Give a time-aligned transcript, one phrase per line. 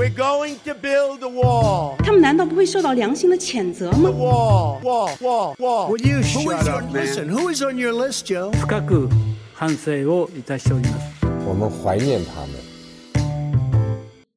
[0.00, 1.97] We're going to build a wall.
[1.97, 5.89] 他们难道不会受到良心的谴责吗 Wall, wall, wall, wall.
[5.89, 7.05] Would you Who shut is up, on, man?
[7.05, 8.51] listen, who is on your list, Joe?
[8.51, 9.09] 深く
[9.53, 11.25] 反省をいたしております。
[11.45, 12.51] 我们怀念他们。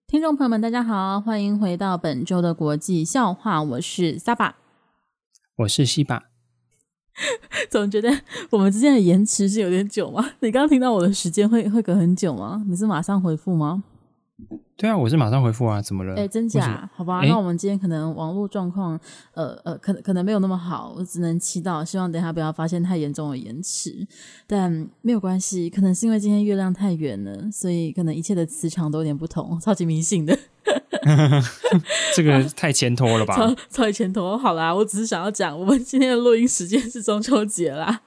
[0.08, 4.54] 听众朋友们，大家好，欢迎回到本周的国际笑话，我是 Saba。
[5.56, 6.24] 我是西巴。
[7.70, 8.10] 总觉得
[8.50, 10.30] 我们之间的延迟是有点久吗？
[10.40, 12.64] 你刚刚听到我的时间会会隔很久吗？
[12.66, 13.84] 你是马上回复吗？
[14.76, 16.14] 对啊，我是马上回复啊，怎么了？
[16.16, 16.88] 哎，真假？
[16.94, 18.98] 好吧，诶那我们今天可能网络状况，
[19.32, 24.06] 呃呃，可能可能没有那么好，我只能祈祷，希望等一下不要发现太严重的延迟。
[24.48, 30.36] 但没有关系，可能是因为今天月亮太圆了，所以可能一切的磁场都有点不同，超级迷信的。
[32.16, 33.36] 这个太前拖了吧？
[33.36, 38.00] 超超前头，好啦，我只是想要讲，我们今天的录音时间是中秋节啦。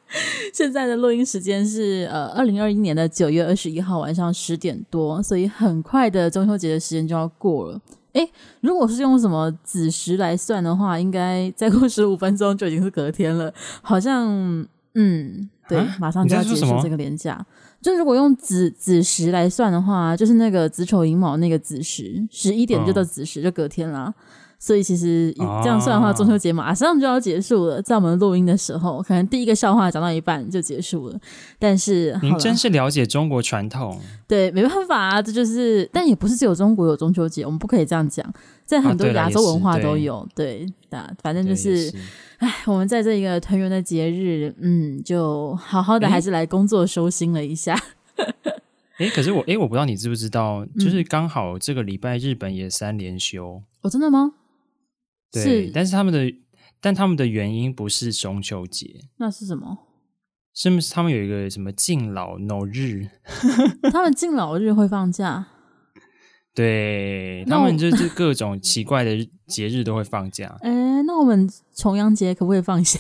[0.51, 7.79] 现在的录音时间是呃二零二一年的九月二十一号晚上十点多，所以很快的中秋节的时间就要过了。
[8.13, 8.27] 诶，
[8.61, 13.53] 如果是用什么子时来算的话，应该再过十五分钟就已经是隔天了。
[13.81, 14.27] 好像
[14.95, 17.45] 嗯，对，啊马上就要结束这个连假。
[17.79, 24.11] 就如果用子子时来算的话，就是那个子丑寅卯那个子时，十一点就到子时，就隔天啦。
[24.59, 27.81] 所以其实以这样算的话，哦中秋节马上就要结束了。
[27.81, 31.19] 在我们录音的时候，可能第一个笑话讲到一半就结束了。
[31.59, 33.99] 但是您真是了解中国传统。
[34.27, 38.25] 对，没办法啊，这就是，但也不是只有中国有中秋节，我们不可以这样讲，
[38.65, 40.27] 在很多亚洲文化都有。
[40.35, 41.93] 对，那反正就是，
[42.39, 47.79] 哎，我们在这一个团圆的节日，嗯，就好好的还是来工作收心了一下。
[48.97, 53.61] 哎，可是我哎，我不知道你知不知道，嗯就是刚好这个礼拜日本也三连休。
[53.81, 54.31] 哦，真的吗？
[55.31, 56.33] 对，是但是他们的，
[56.79, 59.77] 但他们的原因不是中秋节，那是什么？
[60.53, 63.07] 是不是他们有一个什么敬老 no 日？
[63.93, 65.47] 他们敬老日会放假？
[66.55, 70.57] 对他们就是 各种奇怪的节日都会放假。
[70.61, 72.99] 哎，那我们重阳节可不可以放下？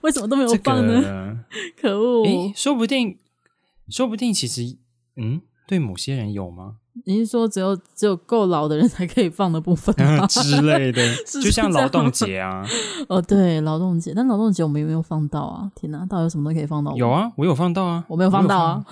[0.00, 1.02] 为什么都没有放呢？
[1.02, 1.38] 个，
[1.78, 2.26] 可恶！
[2.26, 3.18] 哎，说不定，
[3.90, 4.78] 说不定其实，
[5.16, 6.76] 嗯，对某些人有吗？
[7.08, 10.26] 你是说只有只有够老的人才可以放的部分吗？
[10.26, 12.66] 之类的， 就像劳动节啊，
[13.08, 15.70] 哦，对，劳动节，但劳动节我们有没有放到啊？
[15.76, 16.96] 天哪，到底有什么东西可以放到？
[16.96, 18.84] 有，啊，我有放到啊，我没有放到啊。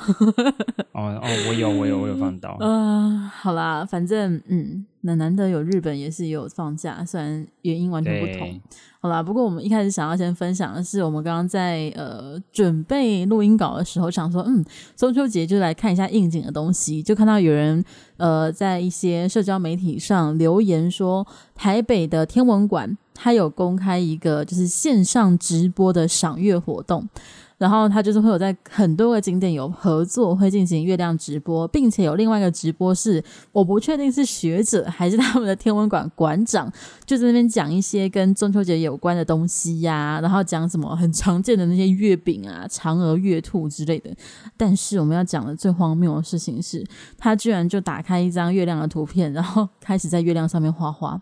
[0.94, 2.56] 哦哦，我有，我有，我有放到。
[2.60, 8.60] 呃，好啦，反正嗯，那难得有日本也是有放假，虽然原因完全不同。
[9.00, 14.64] 好啦，不过我们一开始想要先分享的是，我们刚刚在呃准备录音稿的时候，想说，嗯，
[14.96, 17.84] 中秋节就来看一下应景的东西，就看到有人
[18.16, 27.06] 呃在一些社交媒体上留言说，台北的天文馆它有公开一个就是线上直播的赏月活动。
[27.64, 36.70] 然后他就是会有在很多个景点有合作，会进行月亮直播，并且有另外一个直播是我不确定是学者还是他们的天文馆馆长，
[37.06, 44.14] 就在那边讲一些跟中秋节有关的东西呀、然后讲什么很常见的那些月饼啊、嫦娥、月兔之类的。
[44.58, 46.86] 但是我们要讲的最荒谬的事情是，
[47.16, 51.18] 他居然就打开一张月亮的图片，然后开始在月亮上面画画。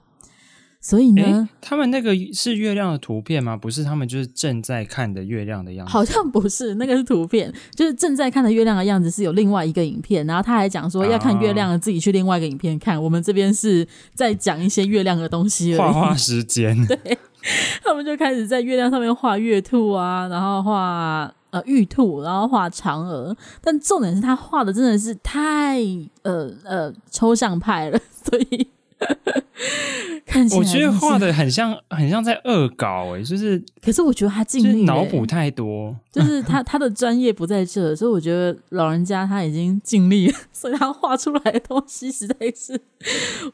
[0.84, 3.56] 所以呢，他们那个是月亮的图片吗？
[3.56, 5.92] 不是，他们就是正在看的月亮的样子。
[5.92, 13.00] 好像不是，那个是图片，就是正在看的月亮的样子是有另外一个影片，然后他还讲说要看月亮的自己去另外一个影片看。
[13.00, 15.78] 我们这边是在讲一些月亮的东西而已。
[15.78, 16.98] 画画时间，对，
[17.84, 23.36] 他们就开始在月亮上面画月兔啊，然后画呃玉兔，然后画嫦娥。
[23.60, 25.78] 但重点是他画的真的是太
[26.22, 28.66] 呃呃抽象派了，所以。
[30.24, 33.62] 看起来我觉得画的很像，很像在恶搞诶、欸，就是。
[33.82, 35.94] 可是我觉得他尽力、欸，脑补太多。
[36.10, 42.80] 就是他他的专业不在这，所以我觉得老人家他已经尽力了，所以他画出来的东西实在是，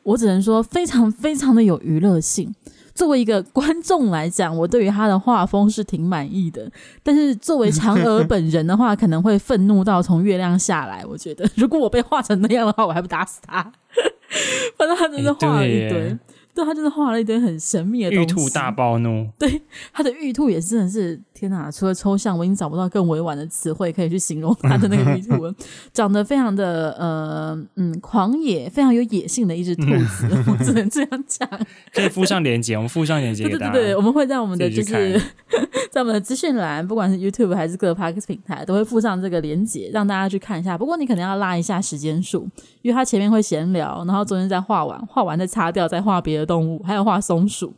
[0.03, 2.55] 我只能说非常非常的有娱乐性。
[2.99, 6.69] 作为一个观众来讲，我对于他的画风是挺满意的。
[7.01, 11.07] 但是作为嫦娥本人的话，可能会愤怒到从月亮下来。
[11.07, 13.63] 我觉得，如果我被画成那样的话，我还不打死他。
[14.77, 16.09] 反正他真的画了一堆。
[16.09, 16.19] 欸
[16.53, 18.25] 对，他就是画了一堆很神秘的东西。
[18.25, 19.29] 玉兔大暴怒。
[19.39, 19.63] 对，
[19.93, 21.71] 他的玉兔也真的是天哪！
[21.71, 25.55] 除了抽象，我已经找不到更委婉的词汇可以去形容他的那个玉兔 了。
[25.93, 31.49] 长得非常的呃嗯狂野，非常有野性的一只兔子，我只能这样讲。
[31.95, 33.73] 可 以附上链接，我们附上链接给大家。
[33.73, 35.21] 对对对，我们会在我们的就是
[35.93, 40.77] 在我们的资讯栏，不管是 YouTube 还是各个 Podcast 平台，都会附上这个链接，让大家去看一下。
[40.77, 42.49] 不过你可能要拉一下时间数，
[42.83, 47.73] 因为他前面会闲聊，然后中间再画完，画完再擦掉，再画别的动物，还有画松鼠。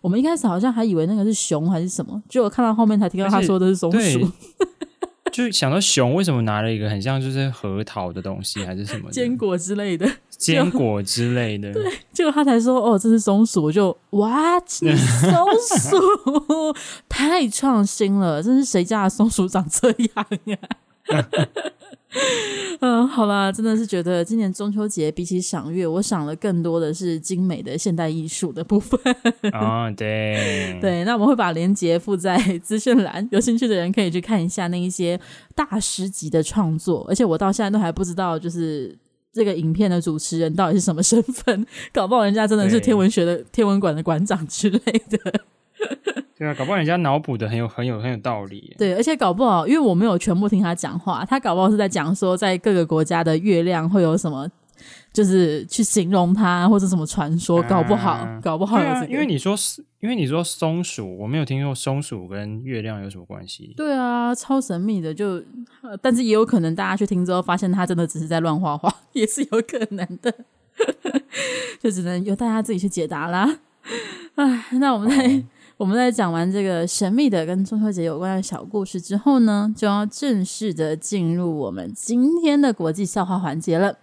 [0.00, 4.30] 我们一开始好像还以为那个是熊还是什么，结果看到后面才听到他说的是松鼠。
[5.32, 11.70] 就想到熊为什么拿了一个很像就是核桃的东西，还是什么坚果之类的，坚果之类的。
[11.74, 16.74] 对，结果他才说哦，这是松鼠，我就哇， 松鼠
[17.06, 20.56] 太创新了，这是谁家的松鼠长这样呀？
[22.80, 28.98] 嗯，好啦，真的是觉得今年中秋节比起赏月，我赏了更多的是精美的现代艺术的部分。
[29.52, 35.20] 哦，对 对，那我们会把链接附在资讯栏，有兴趣的人可以去看一下那一些
[35.54, 37.04] 大师级的创作。
[37.08, 38.96] 而且我到现在都还不知道，就是
[39.32, 44.78] 这个影片的主持人到底是什么身份， 搞不好人家真的是天文学的天文馆的馆长之类
[45.10, 45.40] 的。
[46.38, 48.74] 对啊，搞不好人家脑补的很有很有很有道理。
[48.76, 54.46] 对，而且搞不好，因为我没有全部听他讲话，他搞不好是在讲说，在各个国家的月亮会有什么，
[55.14, 59.00] 就是去形容它或者什么传说，搞不好，啊、搞不好有这个。
[59.00, 59.56] 啊、因为你说，
[60.00, 63.72] 因为你说松鼠，我没有听说松鼠跟月亮有什么关系。
[63.74, 65.42] 对啊，超神秘的，就，
[66.02, 70.34] 但是也有可能大家去听之后，发现他真的只是在乱画画， 也是有可能的，
[71.80, 73.58] 就只能由大家自己去解答啦。
[74.34, 75.42] 哎，那我们再。
[75.78, 83.98] 我们在讲完这个神秘的跟中秋节有关的小故事之后呢，就要正式的进入我们今天的国际笑话环节了。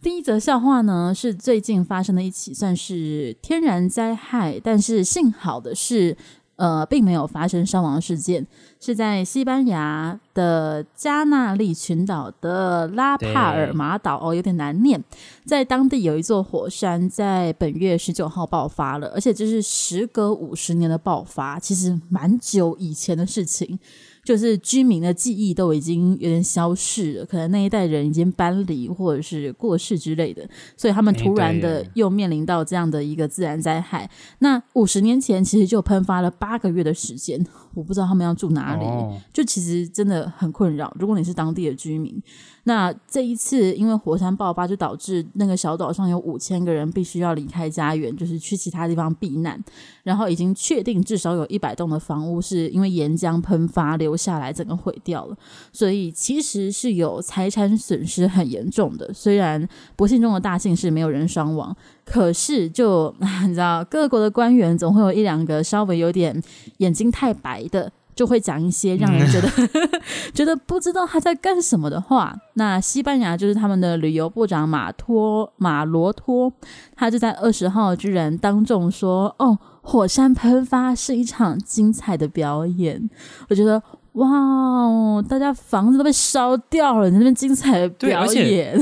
[0.00, 6.16] 第一则笑话呢，是最近发生的一起算是天然灾害，但是幸好的是。
[6.56, 8.46] 呃，并没有发生伤亡事件，
[8.78, 15.02] 是在西班牙的加纳利群岛的拉帕尔马岛哦，有点难念。
[15.44, 23.78] 在当地有一座火山，在本月十九号爆发了，而且这是时隔五十年的爆发，其实蛮久以前的事情。
[24.24, 34.08] 就是居民的记忆都已经有点消逝了，可能那一代人已经搬离或者是过世之类的，所以他们突然的又面临到这样的一个自然灾害。
[34.38, 38.84] 那五十年前其实就喷发了八个月的时间，我不知道他们要住哪里，
[39.32, 40.94] 就其实真的很困扰。
[40.98, 42.22] 如果你是当地的居民。
[42.64, 49.60] 那这一次，因为火山爆发，就导致那个小岛上有五千个人必须要离开家园，就是去其他地方避难。
[50.04, 55.36] 然后已经确定至少有一百栋的房屋是因为岩浆喷发留下来，整个毁掉了。
[55.72, 59.10] 所以其实是有财产损失很严重的。
[59.14, 59.66] 虽然
[59.96, 61.74] 不幸中的大幸是没有人伤亡，
[62.04, 63.14] 可是就
[63.46, 66.42] 你知道，各国的官员总会有一两个稍微有点
[66.78, 67.90] 眼睛太白的。
[68.14, 69.88] 就会讲一些让人觉得、嗯、
[70.34, 72.36] 觉得不知道他在干什么的话。
[72.54, 76.52] 那西班牙就是他们的旅游部长马托马罗托，
[76.94, 83.08] 他就在二十号居然当众说：“哦，火山喷发是一场精彩的表演。”
[83.48, 83.82] 我觉得
[84.12, 88.78] 哇哦，大家房子都被烧掉了，你那边精彩的表演。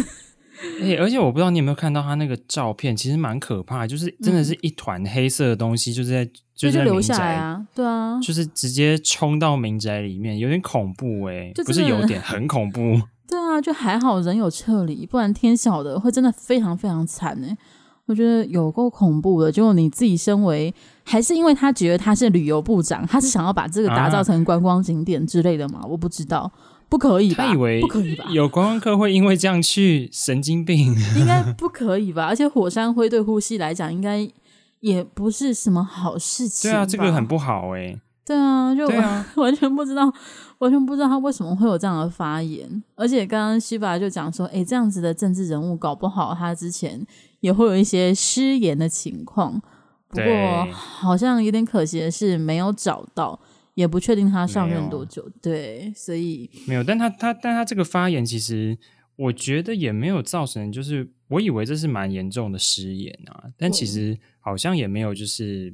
[0.83, 17.59] 欸、 而且我不知道你有没有看到他那个照片，其实蛮可怕，就是真的是一团黑色的东西，就是在、嗯、就是在民宅，啊，对啊，就是直接冲到民宅里面，有点恐怖哎、欸，不是有点很恐怖， 对啊，就还好人有撤离，不然天晓得会真的非常非常惨哎、欸，
[18.11, 19.53] 我觉得有够恐怖的。
[19.53, 20.75] 结果你自己身为，
[21.05, 25.79] 还是因为他觉得他是旅游部长，他是想要把这个打造成观光景点之类的嘛？
[25.83, 26.51] 啊、我不知道。
[26.89, 27.47] 不可以吧？
[27.47, 28.25] 他以为不可以吧？
[28.33, 30.93] 有观光客会因为这样去神经病？
[31.17, 32.27] 应该不可以吧？
[32.27, 34.29] 而且火山灰对呼吸来讲，应该
[34.81, 36.69] 也不是什么好事情。
[36.69, 38.01] 对啊，这个很不好哎、欸。
[38.27, 40.13] 对啊，就啊 完全不知道，
[40.59, 42.83] 完全不知道他为什么会有这样的发言。
[42.97, 47.05] 而且刚刚西巴就讲说，哎，这样子的政治人物搞不好他之前
[47.41, 49.61] 也会有一些失言的情况。
[50.09, 53.41] 不过好像有点可惜的是，没有找到。
[53.75, 56.85] 也不确定他上任多久，对，所以没有。
[56.85, 58.77] 但他他但他这个发言，其实
[59.17, 65.73] 我觉得也没有造成，就是我以为这是蛮严重的失言啊，但其实好像也没有，就是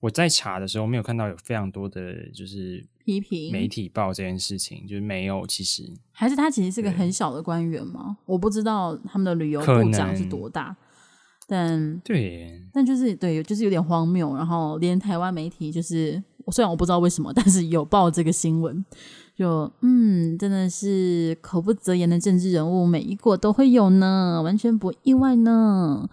[0.00, 5.46] 我在查的时候没有看到有非常多的就是批评媒体报这件事情，就是没有。
[5.46, 5.82] 其实
[6.12, 8.16] 还是他其实是个很小的官员吗？
[8.26, 10.76] 我不知道他们的旅游部长是多大，
[11.46, 14.34] 但对，但就是对，就是有点荒谬。
[14.34, 16.22] 然后连台湾媒体就是。
[16.50, 18.84] 虽然我不知道为什么，但是有报这个新闻，
[19.36, 26.10] 就嗯，真的是口不择言的政治人物，每一国都会有呢，完全不意外呢。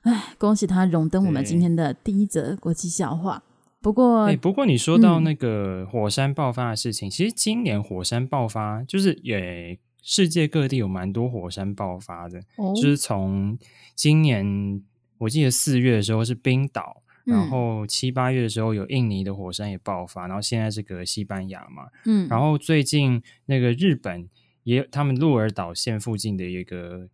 [0.00, 3.42] 哎，恭喜他荣登我们今天的第一则国际笑话。
[3.86, 13.56] 不过，哎，不过你说到那个火山爆发的事情，嗯、其实今年火山爆发就是也世界各地有蛮多火山爆发的，哦、就是从
[13.94, 14.82] 今年
[15.18, 17.04] 我记得四月的时候是冰岛。
[17.24, 24.28] 然后七八月的时候有印尼的火山也爆发，然后现在这个西班牙嘛，嗯，然后最近那个日本
[24.62, 27.08] 也，他们鹿儿岛县附近的一个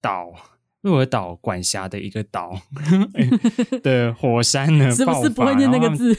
[0.00, 0.32] 岛，
[0.84, 2.60] 鹿儿岛管辖的一个岛
[3.82, 6.16] 的火山呢， 是不是不会念那个字？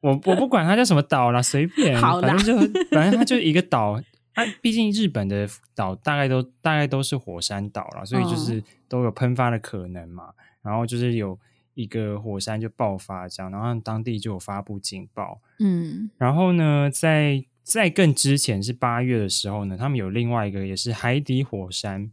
[0.00, 4.02] 我我不管它叫什么岛啦， 随便，好反正就反正它就一个岛。
[4.34, 10.24] 它，毕竟日本的岛大概都大概都是火山岛啦，所以就是都有喷发的可能嘛。
[10.24, 11.38] 哦、然后就是有
[11.74, 15.40] 一个火山就爆发这样，然后当地就有发布警报。
[15.60, 22.10] 嗯，然后呢，在在更之前是八月的时候呢，他们有另外一个也是海底火山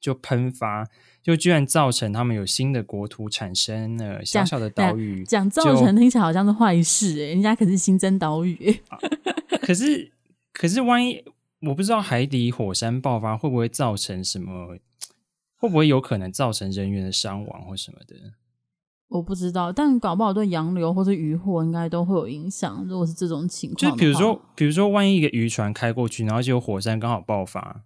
[0.00, 0.88] 就喷发，
[1.22, 5.24] 就居然造成他们有新的国土产生了小小的岛屿。
[5.24, 8.98] 讲造成听起来好像是坏事诶、欸，人家可是新增岛屿、欸啊。
[9.62, 10.12] 可是。
[10.52, 11.24] 可是，万一
[11.68, 14.76] 我不知道海底火山爆发会不会造成什么？
[15.56, 18.14] 会不会有可能造成人员的伤亡或什么的？
[19.08, 22.84] 我不知道，但搞不好对洋流或者渔获应该都会有影响。
[22.86, 27.82] 如果是这种情况，就比如说，比如说，万一一个渔船开过去，然后就有火山刚好爆发，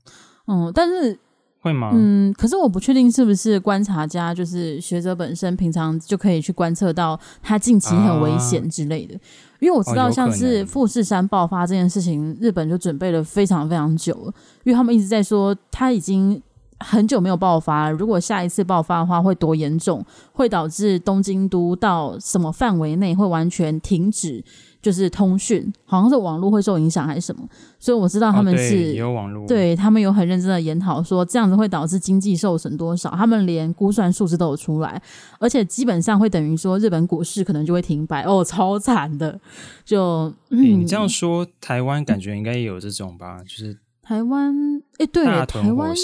[0.49, 1.21] 嗯，但是
[1.65, 1.91] 会吗？
[1.95, 9.15] 嗯，可是我不确定是不是观察家，就是学者本身平常就可以去观测到他近期很危险之类的。
[9.15, 9.21] 啊
[9.61, 14.35] 因为我知道，像是富士山爆发这件事情，哦、日本就准备了非常非常久了。
[14.65, 16.43] 因为他们一直在说，他已经
[16.81, 17.93] 很久没有爆发了。
[17.93, 20.05] 如果下一次爆发的话，会多严重？
[20.33, 24.45] 会导致东京都到什么范围内会完全停止？
[24.85, 27.43] 就是通讯，好像是网络会受影响还是什么，
[27.79, 35.01] 所以我知道他们是、哦、有网络，对他们有很认真的研讨，说这样子会导致经济受损多少，他们连估算数字都有出来，
[35.39, 39.41] 而且基本上会等于说日本股市可能就会停摆哦，超惨的。
[39.87, 43.39] 就、嗯欸、你这样说，台湾感觉应该也有这种吧？
[43.43, 44.55] 就是台湾，
[44.99, 45.95] 哎、欸，对，台湾，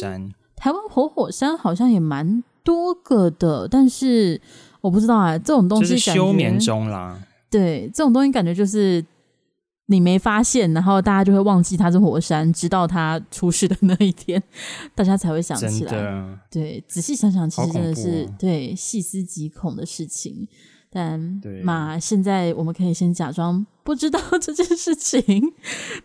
[0.56, 4.40] 台湾活火山好像也蛮多个的，但是
[4.80, 7.18] 我不知道啊，这种东西就是休眠中啦。
[7.50, 9.04] 对，这种东西感觉就是
[9.86, 14.42] 你没发现，然后大家就会忘记它是火山，直到它出事的那一天，
[14.94, 16.38] 大家才会想起来。
[16.50, 20.46] 对，仔细想想，其实真的是、哦、对细思极恐的事情。
[20.92, 21.20] 但
[21.62, 25.24] 嘛，现在我们可以先假装不知道这件事情，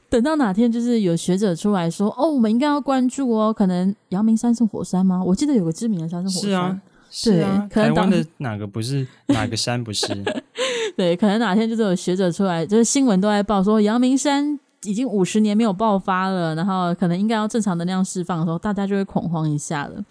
[0.10, 5.24] 等到哪天就是有学者出来说：“哦，我们应该要关注哦。”可能阳明山是火山吗？
[5.24, 6.52] 我记得有个知名的山是火山。
[6.52, 6.82] 是啊，
[7.18, 9.08] 是啊，台湾的哪个不是？
[9.28, 10.06] 哪个山不是？
[10.98, 20.04] 对，可能哪天就是有学者出来，就是新闻都在报说阳明山已经五十年没有爆发了，然后可能应该要正常能量释放的时候，大家就会恐慌一下了。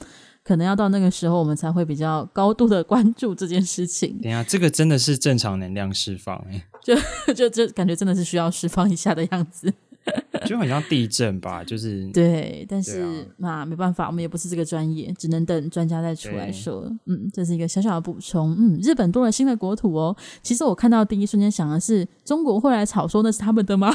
[0.43, 4.19] 可能要到那个时候，我们才会比较高度的关注这件事情。
[4.23, 6.95] 等下，这个真的是正常能量释放哎，就
[7.35, 9.73] 就就感觉真的是需要释放一下的样子。
[10.45, 16.91] 就很像地震吧，就是 对，但是那、啊啊、没办法，我们也不是这个专业，只能等专家再出来说。
[17.07, 18.55] 嗯，这是一个小小的补充。
[18.59, 20.15] 嗯，日本多了新的国土哦。
[20.43, 23.95] 其实我看到第一瞬间想的是，中国会来吵说那是他们的吗？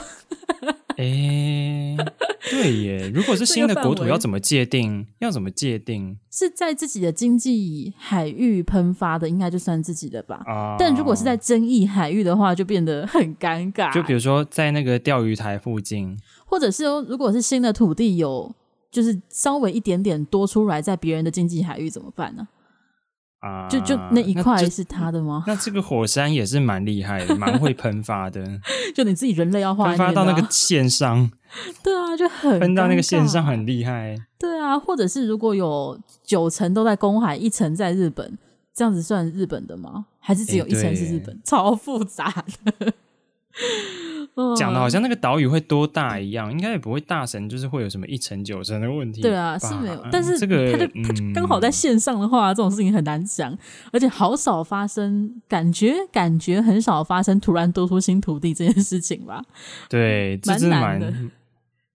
[1.00, 1.98] 哎、欸，
[2.52, 3.12] 对耶！
[3.16, 5.08] 如果是新的国土，要怎么界定？
[5.20, 6.18] 要怎么界定？
[6.30, 10.44] 是在自己的经济海域喷发的，应该就算自己的吧。
[10.46, 13.94] 啊、但如果是在争议海域的话，就变得很尴尬。
[13.94, 16.20] 就比如说在那个钓鱼台附近。
[16.46, 18.54] 或者是如果是新的土地有，
[18.92, 22.42] 就是稍微一点点多出来，在别人的经济海域怎么办呢？
[22.42, 22.59] 啊，
[23.70, 25.44] 就就那一块是他的吗？
[25.48, 28.44] 那这个火山也是蛮厉害的，蛮会喷发的。
[28.94, 31.32] 就你自己人类要画，喷发到那个 线上，
[31.82, 34.16] 对啊，就很喷到那个线上很厉害。
[34.38, 38.38] 对啊，或者是如果有九层都在公海，一层在日本，
[38.74, 40.06] 这样子算日本的吗？
[40.20, 41.34] 还是只有一层是日本？
[41.34, 42.94] 欸、 超复杂的。
[44.56, 49.22] 讲的好像那个岛屿会多大一样，应该也不会大神，就是会有什么一成九成的问题。
[49.22, 53.58] 对啊，是没有，但是这个它就他就刚好在线上的话，嗯，这种事情很难讲，
[53.92, 59.44] 而且好少发生，感觉感觉很少发生突然多出新土地这件事情吧？
[59.90, 61.14] 对，蛮难的。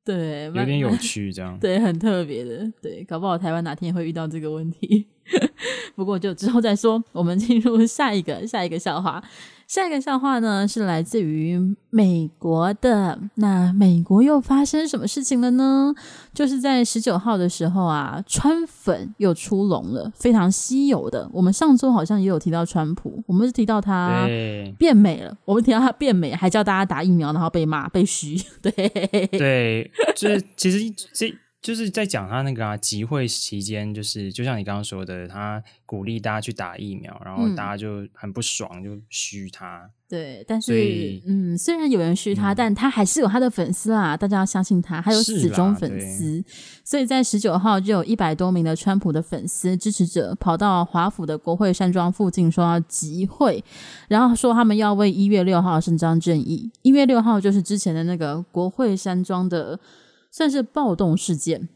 [0.05, 5.07] 对，有点有趣，这样对，很特别的，对，搞不好台湾哪天也会遇到这个问题。
[5.95, 9.23] 不过就之后再说，我们进入下一个下一个笑话。
[9.66, 13.19] 下一个笑话呢，是来自于美国的。
[13.37, 15.95] 那美国又发生什么事情了呢？
[16.35, 21.26] 就是在十九号的时候啊，川粉又出笼了，非常稀有的。
[21.33, 24.26] 我们上周好像也有提到川普，我们是提到他
[24.78, 28.37] 变美了，我们提到他变美，还叫大家打疫苗，然后被骂被嘘。
[28.61, 28.73] 对
[29.33, 30.78] 对，就是其实
[31.14, 31.35] 这。
[31.64, 39.88] 就是在讲他那个啊，集会期间，就是就像你刚刚说的，他鼓励大家去打疫苗，然后大家就很不爽，嗯、就嘘他。
[40.06, 46.44] 对，但是嗯，虽然有人嘘他，嗯，但他还是有他的粉丝啦，大家要相信他，还有死忠粉丝。
[46.85, 53.64] 所以在十九号就有一百多名的川普的粉丝支持者跑到华府的国会山庄附近，说要集会，
[54.09, 56.71] 然后说他们要为一月六号伸张正义。
[56.83, 59.80] 一月六号就是之前的那个国会山庄的。
[60.37, 61.69] 算是暴动事件，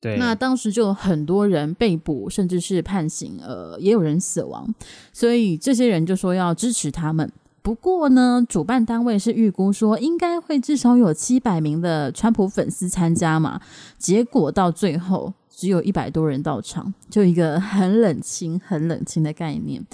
[0.00, 4.74] 对，那当时就有很多人被捕，甚至是判刑，呃，也有人死亡，
[5.12, 7.30] 所以这些人就说要支持他们。
[7.60, 13.60] 不过呢，主办单位是预估说应该会至少有七百名的川普粉丝参加嘛，
[13.98, 19.84] 结果到最后只有一百多人到场，就一个很冷清、很冷清的概念。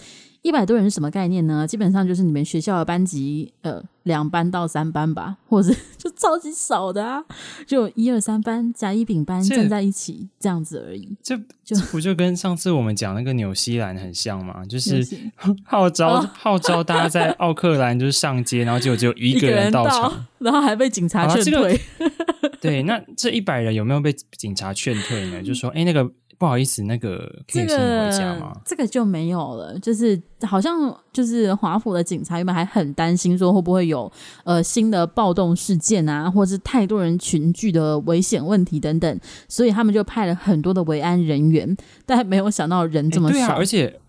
[0.48, 1.66] 一百多人是什么概念呢？
[1.66, 7.22] 基本上就是你们学校的班级，呃，两班到三班吧，或者是就超级少的啊，
[7.66, 11.14] 就一二三班甲乙丙班站在一起这样子而已。
[11.22, 14.64] 这 就这不就跟上次我们讲那个纽西兰很像吗？
[14.64, 15.06] 就是
[15.64, 21.78] 号召、哦、号召大家在 奥克兰就是上街，然后结果只有一个人到场，到然后还被警察劝退。
[21.98, 25.42] 这个、对，那这一百人有没有被警察劝退呢？
[25.42, 26.10] 就说，哎，那个。
[26.38, 27.18] 不好意思，那个
[27.52, 28.52] 可以送回家吗？
[28.64, 29.76] 这个、这个就没有了。
[29.80, 34.10] 就是好像就是华府的警察原本还很担心说会不会有
[34.44, 41.76] 呃新的暴动事件啊，或者是太多人群聚的危险问题等等，所以他们就派了很多的维安人员，
[42.06, 43.34] 但没有想到人这么少。
[43.34, 44.00] 对啊，而且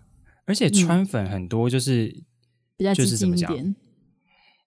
[0.46, 2.24] 而且川粉很多，就是、嗯、
[2.76, 3.52] 比较就是怎么讲。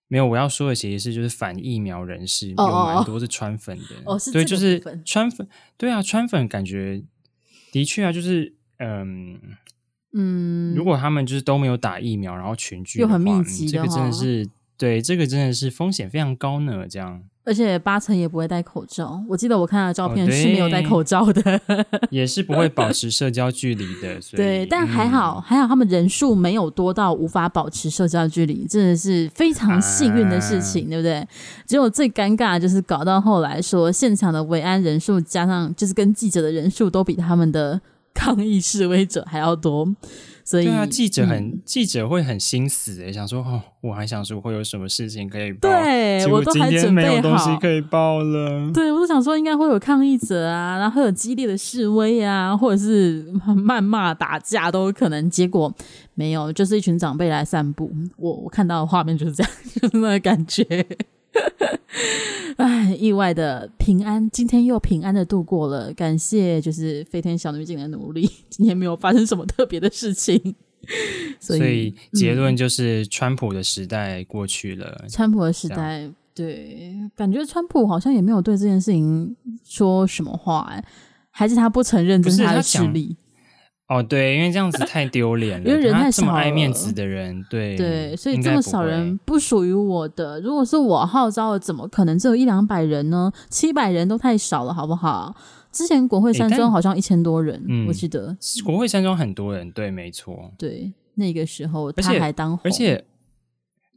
[0.09, 7.01] 没有，我要说的其实是就是反疫苗人士有蛮多是川粉的哦，是对，就是川粉，对啊，川粉感觉。
[7.73, 9.39] 的确啊，就是嗯
[10.13, 16.87] 嗯，如果他们就是都没有打疫苗，然后群聚又很密集，这个真的是对，这个真的是风险非常高呢。
[16.87, 19.21] 这样，而且八成也不会戴口罩。
[19.27, 24.19] 我记得我看到的照片是没有戴口罩的，哦、也是不会保持社交距离的。
[24.21, 31.27] 所以对，但还好、嗯、还好，他们人数没有多到无法保持社交距离，真的是非常幸运的事情，啊、对不对？
[31.65, 37.81] 结果最尴尬的就是搞到后来说，现场的维安人数加上就是跟记者的人数都比他们的。
[38.15, 39.87] 抗议示威者还要多，
[40.45, 48.71] 所以对啊，记者很、嗯、记者会很心死诶，想说哦，我还想说会有什么事情可以报，对我都还准备好，没有东西可以报了。
[48.73, 55.29] 对，我都想说应该会有抗议者啊，然后会有激烈的示威啊，或者是谩骂、打架都有可能。
[55.29, 55.73] 结果
[56.13, 57.91] 没有，就是一群长辈来散步。
[58.17, 60.85] 我我看到的画面就是这样， 就是那个感觉。
[62.57, 70.55] 唉，意外的平安，今天又平安的度过了，感谢就是飞天小女警的努力，今天没有发生什么特别的事情，
[71.39, 74.99] 所以，所以结论就是川普的时代过去了。
[75.03, 80.83] 嗯、川普的时代，对，感觉川普好像也没有对这件事情说什么话，哎，
[81.31, 83.17] 还是他不承认这是他的势力。
[83.89, 85.69] 哦，对，因为这样子太丢脸了。
[85.69, 90.39] 因为人太少了，这么爱面子的人，对对，所以这么少人不属于我的。
[90.39, 93.31] 如果是我号召的，怎么可能只有一两百人呢？
[93.49, 95.35] 七百人都太少了，好不好？
[95.71, 103.03] 之前国会山庄好像一千多人，欸，我记得国会山庄很多人，对，没错，对，那个时候他还当红，而且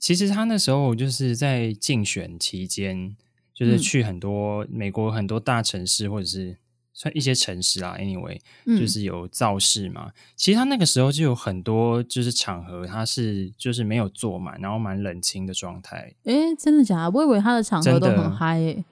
[0.00, 3.16] 其实他那时候就是在竞选期间，
[3.54, 6.56] 就是去很多美国很多大城市，或者是。
[6.98, 10.12] 算一些城市啊，anyway，就是有造势嘛、嗯。
[10.34, 16.14] 其实他那个时候就有很多就是场合，他是就是没有坐满，然后蛮冷清的状态。
[16.24, 17.10] 诶，真的假的？
[17.10, 18.82] 我以为他的场合都很嗨诶。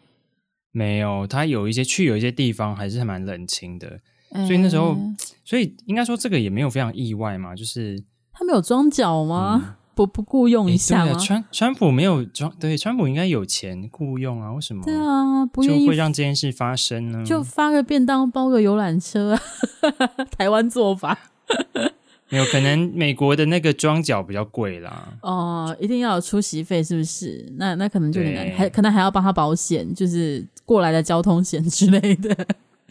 [0.71, 4.01] 没有，他有一些去有一些地方还是蛮冷清的。
[4.47, 4.95] 所以那时候，
[5.43, 7.99] 所以应该说这个也没有非常意外嘛，就是
[8.33, 9.63] 他没有装脚吗？
[9.65, 11.13] 嗯不不雇佣一下吗？
[11.13, 14.53] 欸、川川普没有装，对，川普应该有钱雇佣啊？
[14.53, 14.83] 为什么？
[14.85, 17.25] 对啊，不就会让这件事发生呢？
[17.25, 19.41] 就发个便当，包个游览车，啊，
[20.37, 21.19] 台湾做法。
[22.31, 25.13] 没有可能，美国的那个装脚比较贵啦。
[25.21, 27.53] 哦，一定要有出席费，是不是？
[27.59, 32.35] 那那可能就很难，还可能还要帮他保险，就是过来的交通险之类的。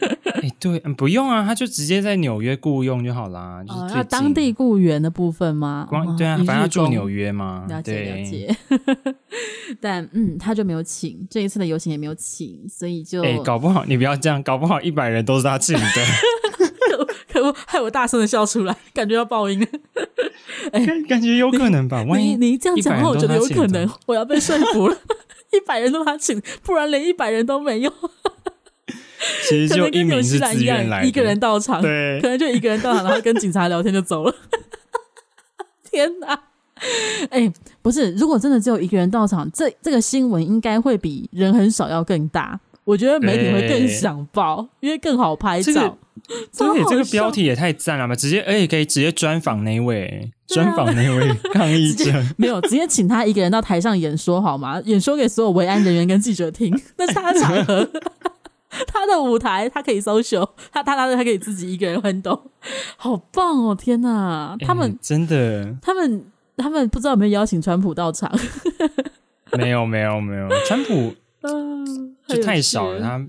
[0.34, 3.62] 哎、欸，对，不用啊，他就直接在纽约雇佣就好啦。
[3.66, 5.86] 就是他、哦、当地雇员的部分吗？
[5.88, 7.64] 光对啊，反正他住纽约嘛。
[7.68, 8.56] 了解了解。
[9.80, 15.84] 但嗯，他就没有请这一次的游行也没有请，所以就哎、欸，搞不好你不要这样，搞不好一百人都是他请的。
[17.32, 19.66] 可不害我大声的笑出来，感觉要爆音。
[20.70, 22.02] 哎、欸，感觉有可能吧？
[22.04, 24.96] 万一你，你这样讲话，我觉得有可能，我要被说服了。
[25.52, 27.92] 一百人都他请，不然连一百人都没有。
[29.48, 34.34] 其实就一名是自愿来，一个人到场，对， 可能就一个人到场，然后跟警察聊天就走了。
[35.90, 36.38] 天哪！
[37.30, 42.58] 哎、欸，不是，如果真的只有一个人到场，这这个新闻应该会比人很少要更大。
[42.84, 45.96] 我觉得媒体会更想报，因为更好拍照。
[46.52, 48.14] 所以这个标题也太赞了吧！
[48.14, 52.10] 直接，而且可以直接专访那位，专访那位抗议者。
[52.36, 54.80] 没有，直接请他一个人到台上演说好吗？
[54.84, 57.88] 演说给所有维安人员跟记者听，那是他的场合。
[58.86, 62.50] 他的舞台，他可以 social，他他他他可以自己一个人运动，
[62.96, 63.74] 好棒哦！
[63.74, 66.24] 天哪，他们、欸、真的，他们
[66.56, 68.30] 他们不知道有没有邀请川普到场？
[69.56, 71.14] 没有没有没有，川普
[72.26, 73.00] 就太少了。
[73.00, 73.26] 他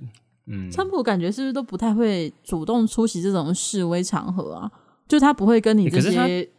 [0.47, 4.71] 嗯，川普感觉是不是都不太会主动出席这种示威场合啊？
[5.07, 6.49] 就他不会跟你这些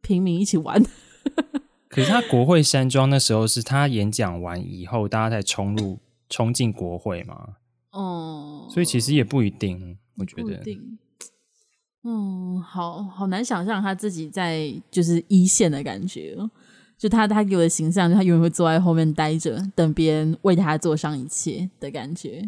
[0.00, 0.82] 平民一起玩。
[1.88, 5.98] 可是他国会山庄那时候是他演讲完以后，大家才冲入
[6.28, 7.48] 冲进国会嘛。
[7.92, 10.42] 哦，所以其实也不一定，我觉得。
[10.42, 10.98] 不一定。
[12.02, 16.36] 嗯，好好难想象他自己在就是一线的感觉。
[16.96, 22.46] 就他他给我的形象，就他永远会坐在后面待着，等别人为他做上一切的感觉。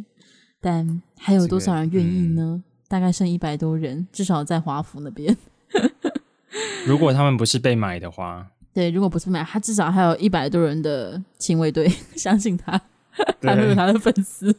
[0.60, 2.42] 但还有多少人愿意呢？
[2.42, 5.34] 嗯、大概剩一百多人，至少在华府那边。
[6.86, 12.80] 如果他们不是被买的话，对，如果不是买，他至少还有一百多人的亲卫队， 相信他，
[13.40, 14.54] 还会有他的粉丝。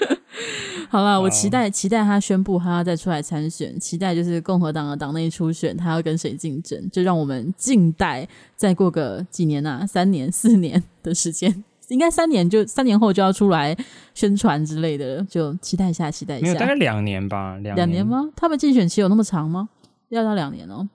[0.88, 13.76] 好了，我期待期待他宣布他要再出来参选，期待就是共和党的党内初选，他要跟谁竞争，就让我们静待再过个几年啊，三年四年的时间，应该三年就 三年后就要出来
[14.14, 18.28] 宣传之类的了，就期待一下，期待一下，没有大概两年吧，两年，两年吗？
[18.34, 19.68] 他们竞选期有那么长吗？
[20.08, 20.88] 要到两年哦。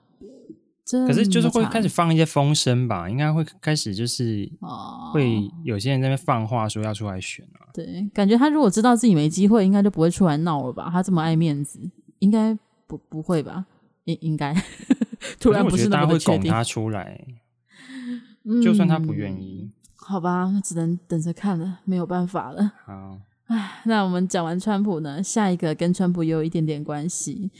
[1.06, 4.48] 可是就是会开始放一些风声吧，应该会开始就是
[5.12, 7.66] 会有些人在那边放话说要出来选啊。
[7.74, 10.88] 对，感觉他如果知道自己没机会，应该就不会出来闹了吧？
[10.90, 11.80] 他这么爱面子，
[12.20, 13.66] 应该不不会吧？
[14.04, 14.54] 应应该
[15.40, 16.42] 突然不是那么确定。
[16.42, 17.26] 会拱他出来，
[18.62, 22.72] 就算他不愿意，嗯，好吧，那只能等着看了，没有办法了。
[22.84, 27.50] 好，唉，那我们讲完川普呢，下一个跟川普也有一点点关系。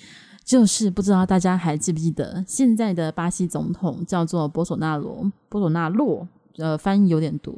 [0.47, 6.27] 就是不知道大家还记不记得，现在的巴西总统叫做波索纳罗，波索纳洛，
[6.59, 7.53] 呃，翻译有点多。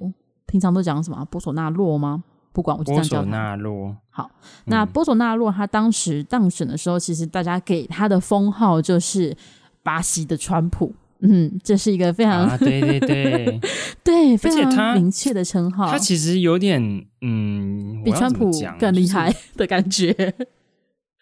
[0.47, 1.23] 平常都讲什么？
[1.27, 2.25] 波索纳洛吗？
[2.51, 3.23] 不管，我就这样叫他。
[3.23, 3.97] 波索纳洛。
[4.09, 4.31] 好，
[4.65, 9.37] 那波索纳洛他当时当选的时候，其实大家给他的封号就是
[9.83, 10.95] 巴西的川普。
[11.21, 13.61] 嗯，这是一个非常、啊、对对对
[14.03, 15.91] 对， 非常明确的称号。
[15.91, 16.81] 他其实有点
[17.21, 20.35] 嗯，比川普更厉害的感觉。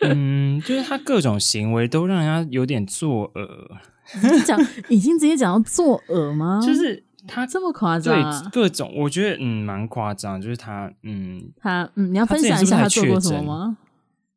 [0.14, 4.44] 嗯，就是他各种行为都让人家有点作呕。
[4.44, 6.60] 讲已经直接讲到作呕吗？
[6.64, 10.40] 就是他这么夸张、啊，对各种，我觉得嗯蛮夸张。
[10.40, 13.78] 就是他嗯，他嗯，你要分享一下他做过什么吗？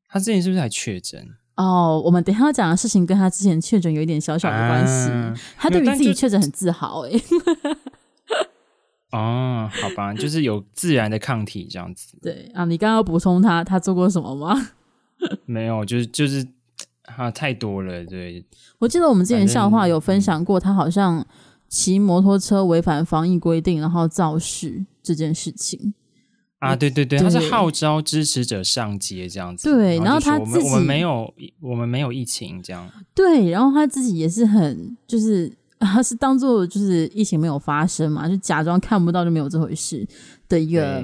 [0.08, 1.24] 他之前是不是还确诊？
[1.56, 5.12] 哦，我们等一下要讲的事情跟他之前确诊有一点小小的关系。
[5.12, 7.12] 啊、他对于自己确诊很自豪哎。
[9.12, 12.18] 哦，好吧，就是有自然的抗体这样子。
[12.22, 14.70] 对啊，你刚刚要补充他，他做过什么吗？
[15.46, 16.46] 没有，就是就是
[17.18, 18.06] 啊，太多了。
[18.06, 18.44] 对，
[18.78, 21.26] 我记得我们之前笑话有分享过，他好像
[21.68, 25.94] 骑摩托车违反防疫规定，然后肇事这件事情
[26.60, 26.76] 啊。
[26.76, 29.70] 对对对，对，他是号召支持者上街这样子。
[29.70, 32.90] 对，然后他自己我们没有我们没有疫情这样。
[33.14, 40.08] 对，然后他自己也是很就是他是当做就是疫情没有发生嘛，就假装看不到就没有这回事
[40.48, 41.04] 的一个。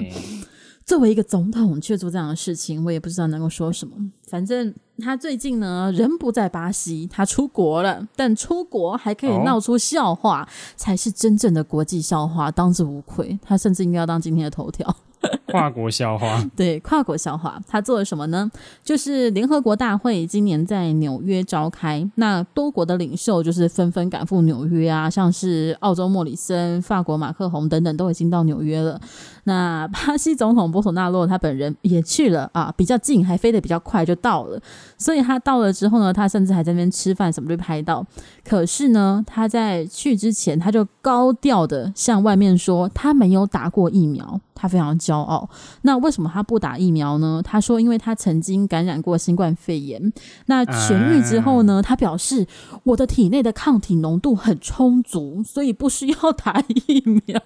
[0.86, 3.96] 作为一个总统却做这样的事情，我也不知道能够说什么。
[4.28, 8.06] 反正他最近呢，人不在巴西，他出国了。
[8.14, 13.36] 但出国还可以闹出笑话，哦、才是真正的国际笑话，当之无愧。
[13.42, 14.96] 他甚至应该要当今天的头条。
[15.46, 18.50] 跨国笑话， 对，跨国笑话，他做了什么呢？
[18.82, 29.00] 就是联合国大会今年在纽约召开，那多国的领袖就是纷纷赶赴纽约啊，像是澳洲莫里森、法国马克宏等等都已经到纽约了。
[29.44, 34.60] 那巴西总统波索纳洛他本人也去了啊，比较近，还飞得比较快就到了。
[34.98, 38.04] 所以他到了之后呢，他甚至还在那边吃饭，什么都被拍到。
[38.44, 44.40] 可是呢，他在去之前他就高调的向外面说，他没有打过疫苗。
[44.58, 45.48] 他非常骄傲。
[45.82, 47.40] 那为什么他不打疫苗呢？
[47.44, 50.12] 他说，因为他曾经感染过新冠肺炎。
[50.46, 52.46] 那痊愈之后呢，他表示
[52.84, 57.40] 我的体内的抗体浓度很充足，所以不需要打疫苗。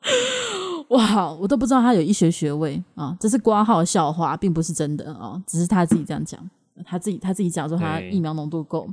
[0.88, 3.14] 哇，我都不知道他有医学学位啊！
[3.20, 6.40] 这是挂号笑话，并不是真的啊，只是他自己这样讲。
[6.86, 8.88] 他自己他自己讲说他疫苗浓度够，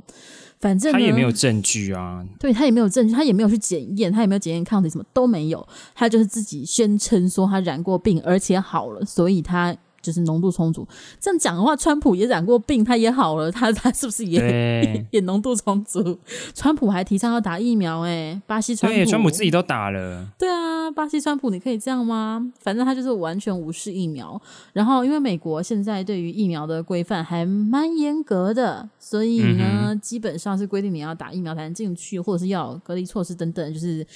[0.60, 9.76] 反正他也没有证据啊，对他也没有证据，他也没有去检验，他也没有检验抗体，什么都没有，他就是自己宣称说他染过病，而且好了，所以他。
[10.06, 10.86] 就是浓度充足，
[11.18, 16.16] 这样讲的话，川普也染过病，他也好了，他他是不是也 也浓度充足？
[16.54, 20.24] 川普还提倡要打疫苗，欸，诶巴西川普，川普自己都打了。
[20.38, 22.52] 对啊，巴西川普，你可以这样吗？
[22.60, 24.40] 反正他就是完全无视疫苗。
[24.72, 34.06] 然后，因为美国现在对于疫苗的规范还蛮严格的，所以呢，嗯、基本上是规定你要打疫苗才能进去，或者是要隔离措施等等，就是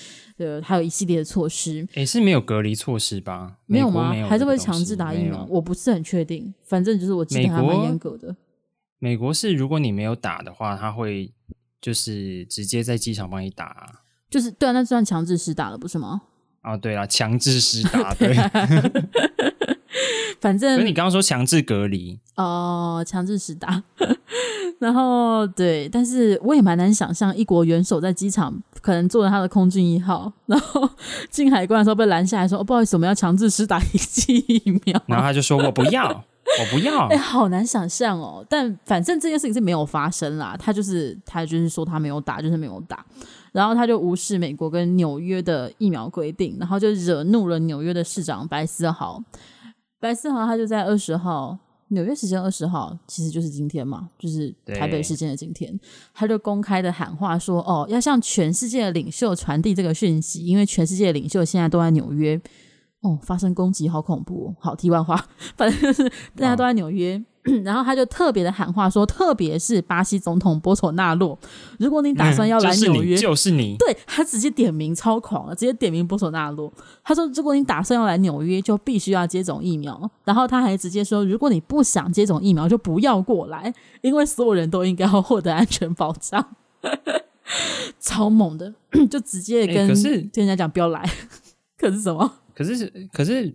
[0.40, 1.86] 呃，还有一系列的措施。
[1.94, 3.56] 诶是没有隔离措施吧？
[3.66, 4.12] 没有吗？
[4.28, 5.46] 还是会强制打疫苗？
[5.50, 5.74] 我不。
[5.74, 8.36] 是很确定，反正就是我记得还蛮严格的。
[8.98, 11.32] 美国是，如果你没有打的话，他会
[11.80, 14.02] 就是直接在机场帮你打。
[14.28, 16.20] 就是对啊，那算强制施打了，不是吗？
[16.62, 18.34] 哦， 对啊，强制施打，对。
[20.40, 23.82] 反正，所以你刚刚说强制隔离哦，强制施打。
[24.80, 30.88] 然后对，但是我也蛮难想象一国元首在机场可能坐着他的空军一号，然后
[31.30, 34.98] 进海关的时候被拦下来说：“哦，不好意思，我们要强制施打一剂疫苗。
[35.06, 38.42] ”然后他就说：“我不要，我不要。”哎，好难想象哦。
[38.48, 43.04] 但反正这件事情是没有发生啦，他就是他就是说他没有打，就是没有打。
[43.52, 49.22] 然后他就无视美国跟纽约的疫苗规定，然后就惹怒了纽约的市长白思豪。
[50.00, 51.58] 白思豪他就在二十号。
[51.90, 55.78] 纽约时间二十号，其实就是今天嘛，就是台北时间的今天，
[56.14, 62.40] 他就公开的喊话说：“哦，要向全世界的领袖传递这个讯息，因为全世界的领袖现在都在纽约。”
[63.02, 64.56] 哦，发生攻击，好恐怖哦！
[64.60, 65.16] 好，题外话，
[65.56, 67.16] 反正就是大家都在纽约。
[67.16, 67.24] 哦
[67.64, 71.38] 然后他就特别的喊话说，特别是巴西总统波索纳洛，
[71.78, 76.70] 如果你打算要来纽约，嗯、就是你，就是你对他直接点名超狂了，直接点名波索纳洛。
[77.02, 80.10] 他说，如果你打算要来纽约，就必须要接种疫苗。
[80.24, 83.72] 然后他还直接说，如果你不想接种疫苗，就不要过来，
[84.02, 86.46] 因为所有人都应该要获得安全保障。
[87.98, 88.74] 超猛的，
[89.10, 91.08] 就直接跟跟人家讲不要来。
[91.78, 92.30] 可是什么？
[92.54, 93.54] 可是可是。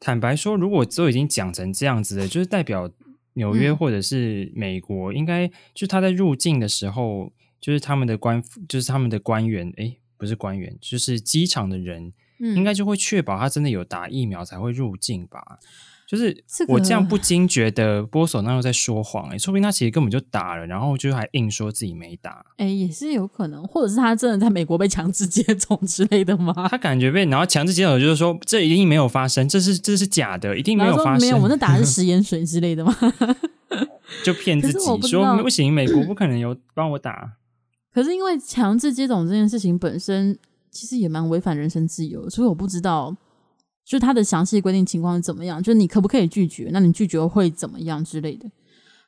[0.00, 2.90] 坦白说，如果都已经讲成这样子了，就是代表
[3.34, 15.58] 纽约或者是美国，应该就他在入境的时候，就是他们的官，就是他们的官员，哎，不是官员，就是机场的人，应该就会确保他真的有打疫苗才会入境吧。
[16.10, 26.52] 就是我这样不禁觉得波索纳又在说谎哎、欸，说不定他其实根本就打了，然后就还硬说自己没打，哎、欸，也是有可能，或者是他真的在美国被强制接种之类的吗？
[26.68, 32.92] 他感觉被然后强制接种，就是说这一定没有发生，这是这是假的，一定没有发生，没有，我那打的是 食盐水之类的吗？
[34.24, 37.34] 就骗自己说不行，美国不可能有帮我打。
[37.94, 40.36] 可是因为强制接种这件事情本身
[40.72, 43.16] 其实也蛮违反人身自由，所以我不知道。
[43.84, 45.62] 就他的详细规定情况是怎么样？
[45.62, 46.70] 就是你可不可以拒绝？
[46.72, 48.48] 那你拒绝会怎么样之类的？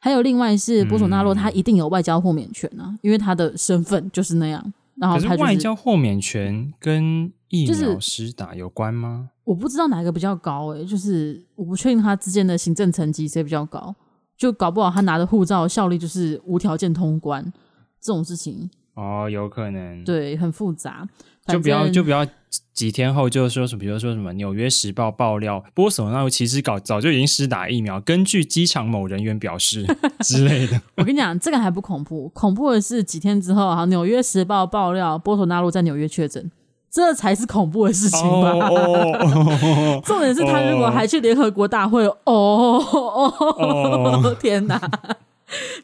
[0.01, 4.73] 还有另外是波索纳洛，他一定有外交豁免权啊，嗯、因为他的身份就是那样。
[4.97, 9.31] 然后他、就是、外交豁免权跟疫苗施打有关吗？
[9.31, 13.95] 就是、我不知道哪一个比较高诶、欸，就是我不确定他之间的行政层级谁比较高，
[14.37, 17.43] 就搞不好他拿的护照效力就是无条件通关
[18.01, 21.09] 这种事情哦，有可能对，很复杂，
[21.47, 22.27] 就不要就不要。
[22.75, 29.87] 几天后就说什么，比如说什么《纽约时报》爆料，波索纳洛其实搞早就已经施打疫苗，根据机场某人员表示
[30.21, 30.81] 之类的。
[30.97, 36.51] 我跟你讲，这个还不恐怖，恐怖的是几天之后，哈，《纽约时报》爆料波索纳洛在纽约确诊，
[36.91, 38.53] 这才是恐怖的事情吧？
[40.05, 42.83] 重点是他如果还去联合国大会，哦哦，
[43.59, 44.81] 哦，哦天哪！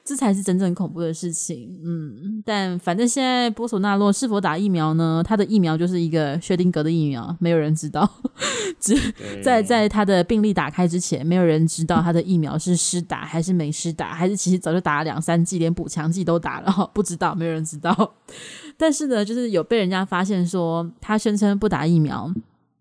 [0.04, 5.22] 这才是真正恐怖的事情，嗯，但反正现在波索纳洛是否打疫苗呢？
[5.24, 8.08] 他的疫苗就是一个薛定格的疫苗，没有人知道。
[8.80, 8.94] 只
[9.42, 18.14] 在在他的病例打开之前，没有人知道他的疫苗是施打还是没施打，还是其实早就打了两三剂，连补强剂都打了， 不知道，没有人知道。
[18.78, 22.32] 但是呢，就是有被人家发现说他宣称不打疫苗。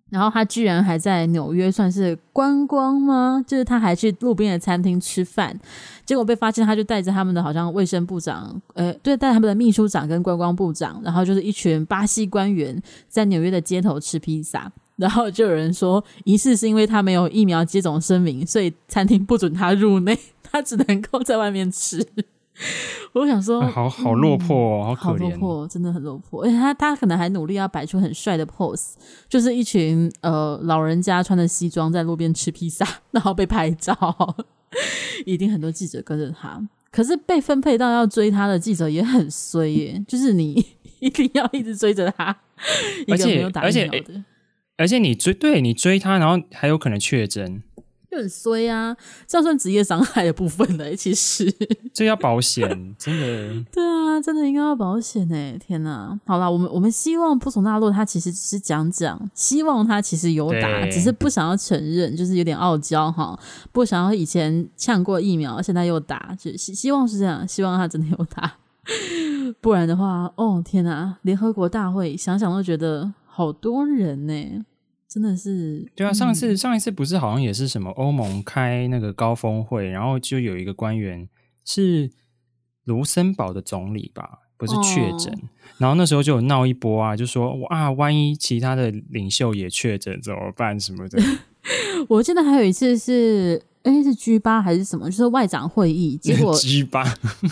[0.09, 3.43] 然后他居然还在纽约算是观光吗？
[3.45, 5.59] 就是他还去路边的餐厅吃饭，
[6.05, 22.05] 结果被发现，他就带着他们的好像卫生部长，呃，对，带他们的秘书长跟观光部长，然后就是一群巴西官员在纽约的街头吃披萨，然后就有人说，疑似是因为他没有疫苗接种声明，所以餐厅不准他入内， 他只能够在外面吃。
[23.13, 26.43] 我想说，啊、好好落魄哦，嗯、好可怜，好落魄，真的很落魄。
[26.43, 28.93] 而且他他可能还努力要摆出很帅的 pose，
[29.29, 33.95] 就是一群呃老人家穿着西装在路边吃披萨，然后被拍照，
[35.25, 36.61] 一定很多记者跟着他。
[36.91, 40.65] 可是被分配到要追他的记者也很衰耶，就是你
[40.99, 42.35] 一定要一直追着他，
[43.05, 44.23] 一个没有打疫苗的，而且，
[44.77, 47.61] 而且你追对你追他，然后还有可能确诊。
[48.09, 48.95] 就很衰啊，
[49.27, 50.95] 这样算职业伤害的部分嘞。
[50.95, 51.53] 其实
[51.93, 53.65] 这要保险，真的。
[53.71, 55.57] 对啊，真的应该要保险哎！
[55.59, 63.37] 天哪，好啦，我们我们希望波索纳洛他其实只是讲讲，希望他其实有打，只是不想要承认，就是有点傲娇哈，
[63.71, 68.53] 不想要以前呛过疫苗，现在又打，就希希望是这样，希望他真的有打，
[69.59, 74.65] 不然的话，哦天哪，联合国大会想想都觉得好多人呢。
[75.09, 81.27] 真的是对啊，上次、嗯、上一次不是好像也是什么欧盟开那个高峰会，然后就有一个官员
[81.65, 82.11] 是
[82.83, 91.21] 卢森堡的总理吧，不是确诊，哦、然后那时候就有闹一波啊，就说哇，万一其他的领袖也确诊怎么办什么的。
[92.09, 93.61] 我记得还有一次是。
[93.83, 95.09] 哎，是 G 八还是什么？
[95.09, 97.05] 就是外长会议，结果 G 八，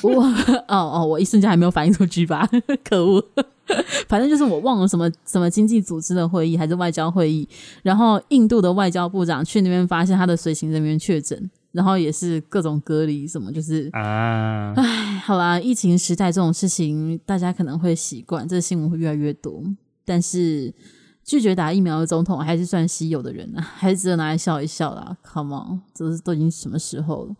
[0.03, 0.21] 我
[0.67, 2.45] 哦哦，我一瞬间还没有反应出 G 八，
[2.83, 3.25] 可恶！
[4.07, 7.47] 反正就是我忘了什么什么经济组织的会议还是外交会议，
[7.83, 19.63] 然后印度的外交部长去那边发现他的随行人员确诊，然后也是各种隔离什么，就是啊，唉，好啦，疫情时代这种事情，大家可能会习惯，这新闻会越来越多。
[20.05, 20.71] 但是
[21.23, 25.17] 拒绝打疫苗的总统还是算稀有的人啊，还是值得拿来笑一笑啦。
[25.23, 27.35] Come on，这是都已经什么时候了？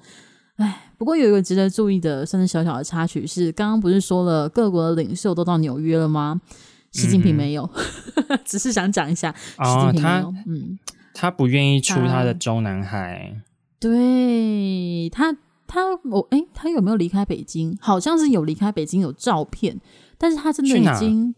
[0.58, 6.40] 唉，不过有一个值得注意的，算是小小的插曲是，刚刚不是说了各国的领袖都到纽约了吗？
[6.92, 7.70] 习近平没有，
[8.30, 10.80] 嗯、 只是想讲一下，习近平没有，哦、嗯。
[11.14, 13.42] 他不愿意出他的中南海，
[13.80, 17.78] 对他，他我哎，他有没有离开北京？
[17.80, 19.80] 好像是有离开北京，有照片，
[20.18, 21.34] 但是他真的已经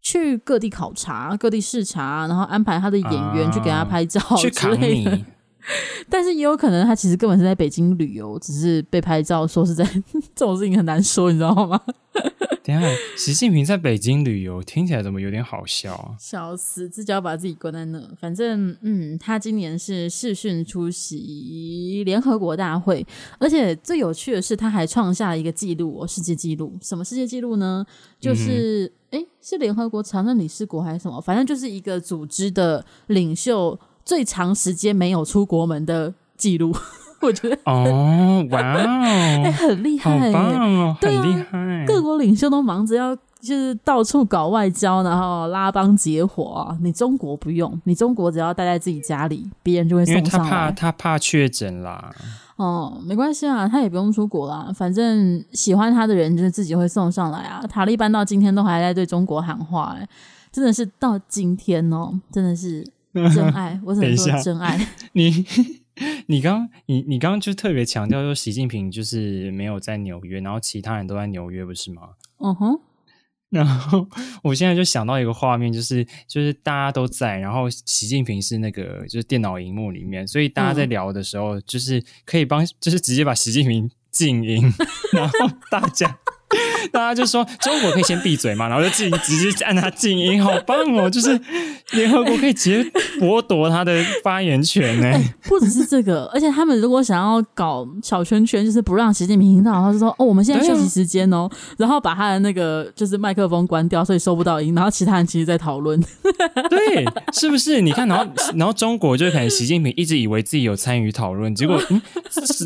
[0.00, 5.10] 去各地考察、各地视察，然后安排他的演员去给他拍照之类的。
[5.10, 5.18] 啊、
[6.10, 9.46] 但是也有可能他其实根本是在北京旅游，只是被拍照。
[9.46, 9.84] 说实在，
[10.34, 11.80] 这种事情很难说，你知道吗？
[12.62, 16.16] 等下，习近平在北京旅游，听起来怎么有点好笑啊？
[16.18, 18.00] 笑死，自己要把自己关在那。
[18.18, 23.06] 反正，嗯，他今年是视讯出席联合国大会，
[23.38, 26.72] 而且最有趣的是，他还创下了一个记录哦，世界纪录。
[26.80, 27.84] 什么世界纪录呢？
[28.18, 31.20] 就是，哎、嗯，是联合国常任理事国还是什么？
[31.20, 36.74] 反正就是一个组织的领袖最长时间没有出国门的记录。
[37.22, 38.84] 我觉得哦，哇哦，
[39.42, 41.84] 哎，很厉害，好棒哦，对啊，很厉害。
[41.86, 46.76] 各国领袖都忙着要就是到处搞外交，然后拉帮结伙啊。
[46.82, 50.50] 你中国不用，你中国只要待在自己家里，别人就会送上来。
[50.50, 52.12] 他怕他怕确诊啦。
[52.56, 57.62] 哦，没关系啊，他也不用出国啦，反正喜欢他的人就是自己会送上来啊。
[57.66, 60.06] 塔利班到今天都还在对中国喊话，哎，
[60.52, 62.86] 真的是到今天哦，真的是
[63.34, 64.78] 真爱，我只能说真爱。
[65.12, 65.44] 你。
[66.26, 72.02] 你刚你你刚刚就特别强调说习近平就是没有在纽约，然后其他人都在纽约，不是吗？
[72.38, 72.80] 嗯哼。
[73.48, 74.04] 然后
[74.42, 84.60] 我现在就想到一个画面，就是就是大家都在，然后习近平是那个就是电脑荧幕里面，所以大家在聊的时候，就是可以帮，就是直接把习近平 静音，
[85.12, 86.18] 然后大家。
[86.92, 91.08] 大家就说中国可以先闭嘴嘛，然后就静直接按他静音，好棒哦！
[91.08, 91.38] 就是
[91.92, 95.34] 联合国可以直接剥夺他的发言权呢、欸。
[95.44, 106.00] 不只是这个，而且他们如果想要搞小圈圈，就是不让习近平听到，他就说哦，我们现在休息时间哦，然后把他的那个就是麦克风关掉，所以收不到音，然后其他人其实在讨论。
[106.70, 107.80] 对，是不是？
[107.80, 112.00] 你看，然后然后中国就可能习近平一直以为自己有参与讨论，结果、嗯、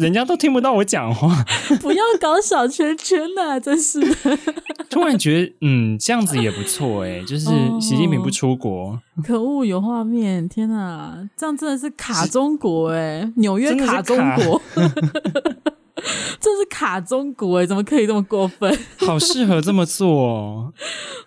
[0.01, 1.45] 人家都听不到我讲话。
[1.81, 4.08] 不要搞小圈圈呐、啊，真是。
[4.91, 7.47] 突然觉得，嗯，这样子也不错哎， 就是
[7.81, 18.77] 习近平不出国，哦、可恶，有画面，天哪，这样真的是卡中国哎，纽约卡中国，这 是卡中国哎，怎么可以这么过分？
[18.99, 20.73] 好适合这么做哦，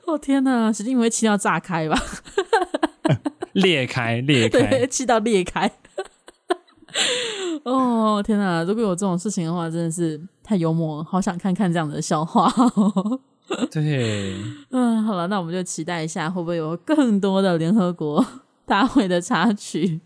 [0.08, 2.02] 哦天哪，习近平会气到炸开吧？
[3.54, 5.72] 裂开，裂开，气到裂开。
[7.64, 8.64] 哦天哪！
[8.64, 10.20] 如果有这种事情的话，真的是
[10.52, 12.54] 太幽默，好想看看这样的笑话。
[13.72, 14.36] 对，
[14.72, 18.26] 嗯，好了，那我们就期待一下，会不会有更多的联合国
[18.68, 20.02] 大会的插曲？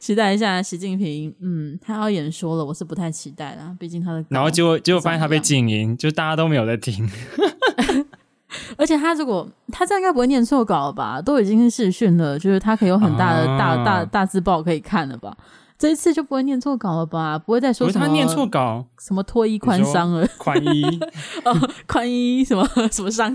[0.00, 7.08] 期待一下习近平，嗯，他要演说了，我是不太期待啦，毕竟他的，然后结果结果发现他被禁音，就大家都没有在听。
[8.76, 11.22] 而且他如果他这样应该不会念错稿了吧？
[11.22, 15.36] 都已经是试训了，就是他可以有很大的大大，大字报可以看了吧？
[15.80, 17.38] 这一次就不会念错稿了吧？
[17.38, 20.28] 不会再说什么他念错稿，什么脱衣宽伤了？
[20.36, 20.82] 宽衣
[21.44, 23.34] 哦，宽衣什么什么伤？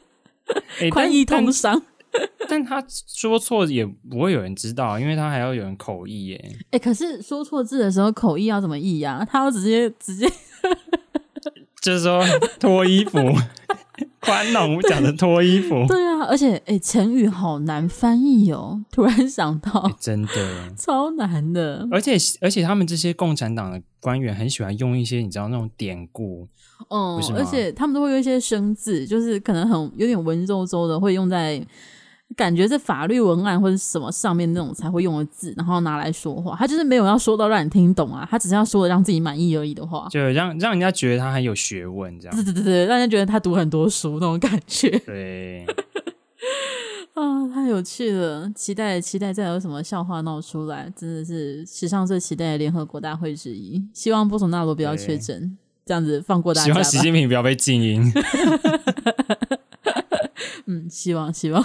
[0.90, 1.82] 宽、欸、衣通伤。
[2.48, 6.40] 但他说错也不会有人知道，因为他还要有人口译耶。
[6.70, 9.28] 哎、欸，可是说错字的时候口译要怎么译呀、啊？
[9.30, 10.26] 他要直接直接，
[11.82, 12.24] 就是说
[12.58, 13.18] 脱衣服。
[14.20, 18.82] 宽容讲的脱衣服， 对啊，而且哎，成语好难翻译哦。
[18.90, 21.86] 突然想到，欸、真的超难的。
[21.90, 26.46] 而且而且他们这些共产党的官员很喜欢用一些你知道那种典故，
[26.90, 31.64] 嗯，而且他们都会用一些生字，就是可能很有点文绉绉的，会用在。
[32.34, 36.56] 感觉是法律文案或者什么上面那种才会用的字，然后拿来说话。
[36.56, 42.34] 他就是没有要说到让你听懂啊，他只是要说的让自己满意而已的话，就让让人家觉得他很有学问，这样。
[42.36, 44.90] 对对对对，让人家觉得他读很多书那种感觉。
[45.00, 45.64] 对，
[47.14, 48.50] 啊，太有趣了！
[48.54, 53.82] 期待期待再有什么笑话闹出来，真的是史上最期待的联合国大会之一。
[53.94, 55.56] 希望波索纳罗不要确诊，
[55.86, 56.64] 这样子放过大家。
[56.66, 58.12] 希望习近平不要被静音。
[60.66, 61.64] 嗯，希望希望。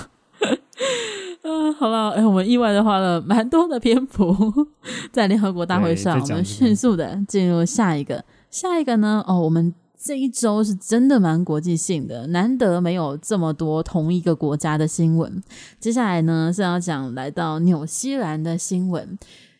[1.43, 4.35] 嗯， 好了，哎，我们意外的花了蛮多的篇幅
[5.11, 9.23] 在联合国大会上，我们迅速的进入下一个，下一个呢？
[9.27, 15.41] 哦，我们这一周是真的蛮国际性的，难得没有这么多同一个国家的新闻。
[15.79, 19.17] 接下来呢是要讲来到纽西兰的新闻。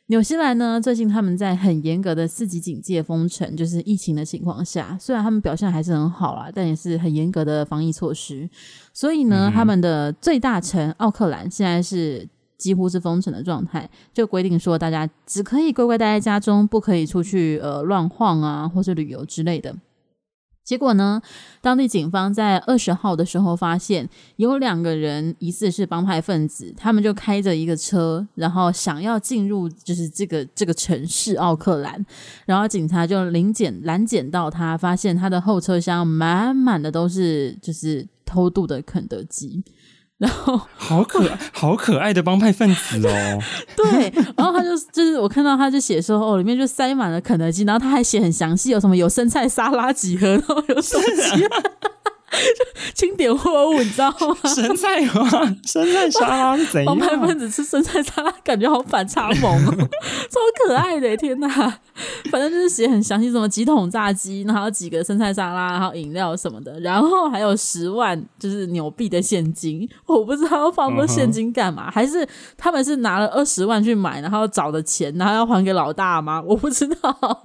[0.08, 8.50] 纽西兰呢，最近他们在很严格的四级警戒封城，就是疫情的情况下，虽然他们表现还是很好啦，但也是很严格的防疫措施。
[9.02, 19.76] 所以呢，嗯、他们的最大城奥克兰现在是几乎是封城的状态，就规定说大家只可以乖乖待在家中，不可以出去呃乱晃啊，或是旅游之类的。
[20.64, 21.20] 结果呢，
[21.62, 32.06] 当地警方在二十号的时候发现有两个人疑似是帮派分子，他们就开着一个车，然后想要进入就是这个这个城市奥克兰，
[32.46, 39.64] 然后警察就临检拦检到他，发现他的后车厢满满的都是就是偷渡的肯德基。
[40.22, 43.40] 然后好可爱，好可爱的帮派分子哦。
[43.76, 51.44] 对，然后他就就是我看到他就写说哦，里面就塞满了肯德基，然后他还写很详细，有什么有生菜沙拉几盒，然后有手机。
[52.94, 54.50] 经典货物，你知道吗？
[54.50, 55.30] 生菜吗？
[55.66, 57.00] 生菜沙拉是怎样？
[57.28, 59.72] 分子吃生菜沙拉，感觉好反差萌哦，
[60.30, 61.16] 超可爱的！
[61.18, 61.48] 天哪，
[62.32, 69.88] 反正就是写很详细，什么几桶炸鸡，然后几个生菜沙拉，然后饮料什么的，然后还有十万就是纽币的现金。
[70.06, 71.94] 我不知道要放那现金干嘛，uh.
[71.94, 72.28] 还是
[72.58, 76.42] 他们是拿了二十万去买，然后找的钱，然后要还给老大吗？
[76.46, 77.42] 我不知道。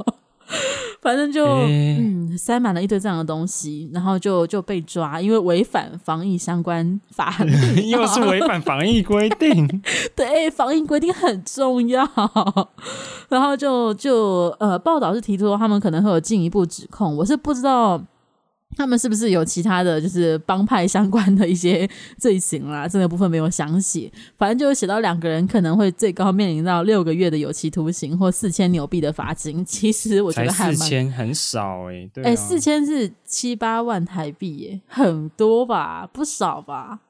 [1.02, 7.52] 反正就、欸、嗯塞满了一堆这样的东西，然后就就被抓，因为违反防疫相关法律，
[7.88, 9.66] 又是违反防疫规定。
[10.14, 12.08] 对，防疫规定很重要。
[13.28, 18.00] 然后就就呃，报道是提出他们可能会有进一步指控，我是不知道。
[18.76, 22.86] 他们是不是有其他的就是帮派相关的一些罪行啦？
[22.86, 29.64] 这个部分没有详写，反正就是写到两个人可能会最高面临到六个月的有期徒刑或四千纽币的罚金。
[29.64, 36.08] 其实我觉得还蛮四千很少哎、欸，对、啊，哎、欸，四千是七八万台币耶，很多吧？
[36.12, 37.00] 不少吧？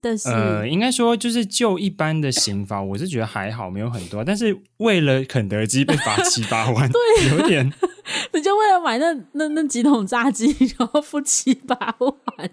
[0.00, 4.24] 但是呃，应该说就是就一般的刑罚，我是觉得还好，没有很多。
[4.24, 7.72] 但是为了肯德基被罚七八万，对，有点。
[8.32, 10.46] 你就为了买那那那几桶炸鸡，
[10.78, 12.50] 然后付七八万。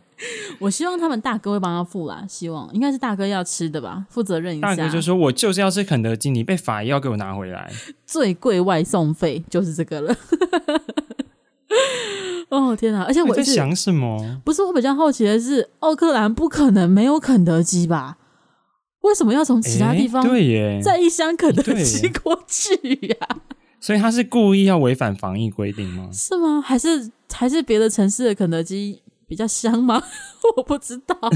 [0.60, 4.76] 我希望他们大哥会帮他付啦，希望应该是大哥要吃的吧，负责任一下。
[4.76, 7.72] 大哥就说：“我就是要吃肯德基，你被罚也要给我拿回来。”
[8.06, 10.18] 最贵外送费就是这个了。
[12.50, 13.04] 哦天哪！
[13.04, 14.42] 而且我在想什么？
[14.46, 18.18] 不是，我比较好奇的是，奥克兰不可能没有肯德基吧？
[19.02, 22.74] 为什么要从其他地方对耶再一箱肯德基过去
[23.08, 23.16] 呀？
[23.80, 26.10] 所以他是故意要违反防疫规定吗？
[26.12, 26.60] 是吗？
[26.62, 30.02] 还是还是别的城市的肯德基比较香吗？
[30.58, 31.16] 我不知道，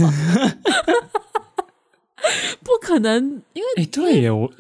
[2.64, 4.52] 不可能，因为哎、欸，对耶，我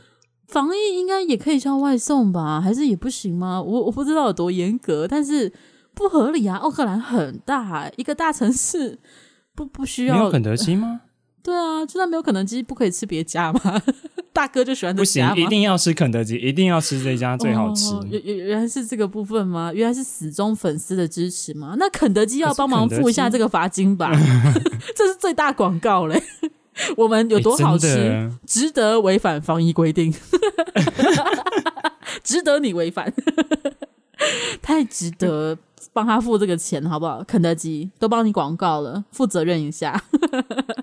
[0.49, 2.59] 防疫应该也可以叫外送吧？
[2.59, 3.61] 还是也不行吗？
[3.61, 5.51] 我我不知道有多严格，但是
[5.93, 6.57] 不合理啊！
[6.57, 8.97] 奥克兰很大，一个大城市
[9.55, 11.01] 不不需要没有肯德基吗？
[11.41, 13.81] 对啊，就算没有肯德基，不可以吃别家吗？
[14.33, 17.93] 大哥就喜欢这家，不行，一定要吃肯德基，一定要吃这家最好吃。
[18.09, 19.71] 原、哦、原原来是这个部分吗？
[19.73, 21.75] 原来是死忠粉丝的支持吗？
[21.77, 24.11] 那肯德基要帮忙付一下这个罚金吧，
[24.95, 26.21] 这是最大广告嘞。
[26.97, 30.13] 我们有多好吃，欸、值得违反防疫规定，
[32.23, 33.13] 值得你违反，
[34.61, 35.57] 太值得
[35.93, 37.23] 帮他付这个钱，好不好？
[37.23, 40.03] 肯德基都帮你广告了，负责任一下。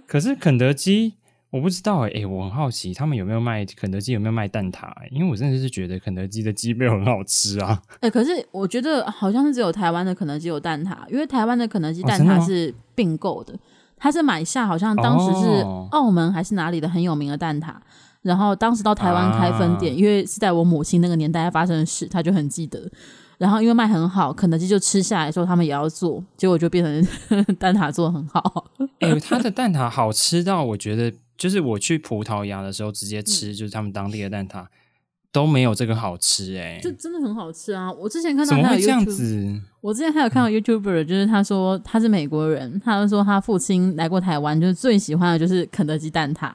[0.07, 1.15] 可是肯德基。
[1.51, 5.09] 我不知道哎、欸，我很好奇他们有没有卖肯德基有没有卖蛋挞、欸？
[5.11, 7.81] 因为我真的是觉得肯德基的鸡没有很好吃啊。
[7.95, 13.55] 哎、欸，可是我觉得好像是只有台湾的肯德基有蛋挞，因为台湾的肯德基蛋挞是并购的，
[13.97, 17.77] 他、哦、是买下好像当时是澳门还是哪里的很有名的蛋挞，哦、
[18.23, 22.91] 然后当时到台湾开分店、啊，因为是在我母亲那个年代发生的事，他就很记得。
[23.39, 28.65] 然后因为卖很好，肯德基就吃下来说他们也要做，结果就变成 蛋挞做得很好。
[29.01, 31.13] 哎、欸，他的蛋挞好吃到我觉得。
[31.39, 34.69] 就是我去葡萄牙的时候，直接吃就是他们当地的蛋挞，嗯、
[35.37, 37.93] 都没有这个好吃哎、欸，就真的很好吃啊！
[37.93, 39.61] 我之前看到他有 YouTube, 怎么会这样子？
[39.83, 46.51] 我之前还有看到 YouTuber，就是他说他是美国人，他就说他父亲来过台湾，就是最喜欢的就是肯德基蛋挞。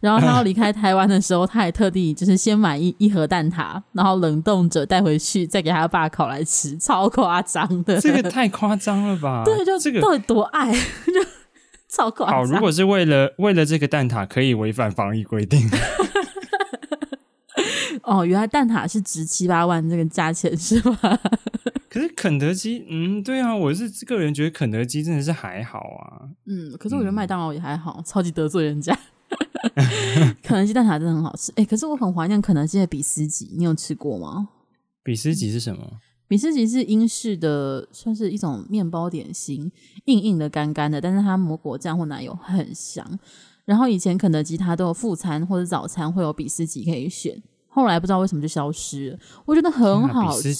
[0.00, 8.00] 然后他要离开台湾的时候，他还特地就是先买一一盒蛋挞，然后冷冻着带回去，再给他爸烤来吃，超夸张的。
[8.00, 9.42] 这个太夸张了吧？
[9.44, 10.80] 对，就这个到底多爱 就。
[11.94, 15.60] 超好，如果是为了为了这个蛋挞可以违反防疫规定。
[18.02, 20.98] 哦，原来蛋挞是值七八万这个价钱是吗？
[21.88, 26.28] 可是肯德基，嗯，对啊，我是个人觉得肯德基真的是还好啊。
[26.46, 28.96] 嗯，可是我觉得麦当劳也还好，嗯、超级得罪人家。
[30.42, 34.48] 肯德基蛋挞真的很好吃，哎、欸，可是我很怀念肯德基的比斯吉，你有吃过吗？
[35.02, 36.00] 比斯吉是什么？
[36.26, 39.70] 比斯吉是英式的，算是一种面包点心，
[40.06, 43.18] 硬硬的、干干的，但是它抹果酱或奶油很香。
[43.64, 47.40] 然后以前肯德基它都有副餐或者早餐会有比斯吉可以选，
[47.74, 49.18] 后来不知道为什么就消失了。
[49.46, 50.52] 我觉得很好吃。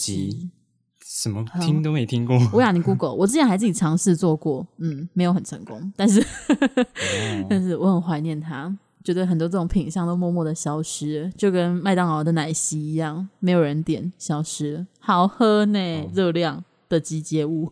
[1.05, 2.35] 什么听都没听过。
[2.51, 14.87] 我让你 Google，我之前还自己尝试做过，嗯，没有很成功，但是、哦、 但是我很怀念它，觉得很多这种品相都默默的消失，就跟麦当劳的奶昔一样，没有人点，消失了。
[14.99, 17.71] 好喝呢，哦、热量的集结物。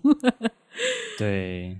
[1.17, 1.79] 对，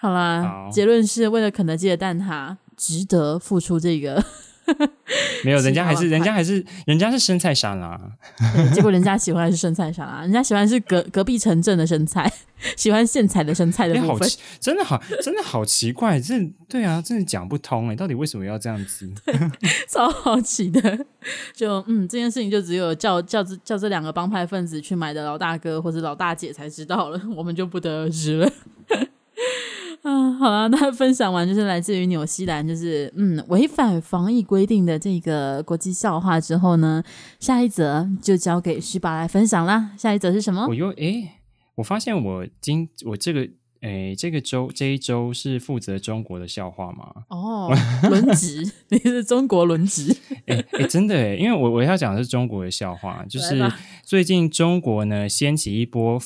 [0.00, 4.24] 好啦，好结论是为了肯德基的蛋挞，值得付出这个。
[5.44, 8.00] 没有，人家还是人家还是人家是生菜沙拉，
[8.74, 12.32] 结果人家喜欢的是生菜沙拉，人家喜欢是隔隔壁城镇的生菜，
[12.76, 16.34] 喜欢现采的生菜的部分，欸、真的好，真的好奇怪，这
[16.68, 19.10] 对啊，真的讲不通哎，到底为什么要这样子？
[19.88, 21.06] 超好奇的，
[21.54, 28.50] 就嗯，这件事情就只有叫叫这叫这两个帮派分子去买的老大哥或者老大姐才知道了，我们就不得而知了。
[30.06, 37.02] 嗯，好啊，那分享完就是来自于纽西兰，就是嗯违反防疫规定的这个国际笑话之后呢，
[37.40, 39.92] 下一则就交给徐爸来分享啦。
[39.96, 40.66] 下一则是什么？
[40.68, 41.30] 我又诶，
[41.76, 43.48] 我发现我今我这个
[43.80, 47.10] 诶这个周这一周是负责中国的笑话吗？
[47.30, 47.74] 哦，
[48.10, 50.14] 轮值， 你是中国轮值？
[50.44, 53.58] 诶诶，真的诶，因为我我要讲的是中国的笑话，就是
[54.04, 56.20] 最近中国呢掀起一波。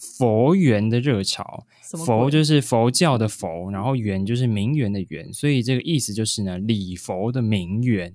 [0.00, 1.66] 佛缘的热潮，
[1.96, 8.12] 佛就是佛教的佛，然后圆就是名媛的媛，所以这个意思就是呢，礼佛的名媛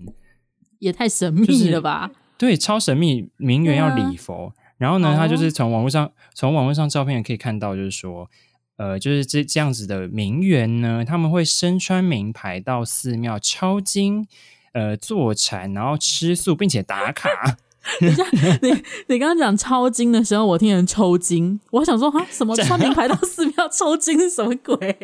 [0.80, 2.08] 也太神秘了吧？
[2.08, 4.48] 就是、对，超神秘，名媛要礼佛。
[4.48, 8.30] 啊、然后呢，他就是从网络上，从网络上照片可以看到，就是说，
[8.76, 14.28] 呃，就是这这样子的名媛呢，他们会身穿名牌到寺庙抄经，
[14.74, 17.58] 呃，坐禅，然后吃素，并且打卡。
[18.00, 18.26] 等一下，
[18.62, 18.72] 你
[19.08, 24.98] 你刚刚讲抄经的时候，我听人抽筋，我想说啊，什么穿名牌到寺庙抽筋是什么鬼？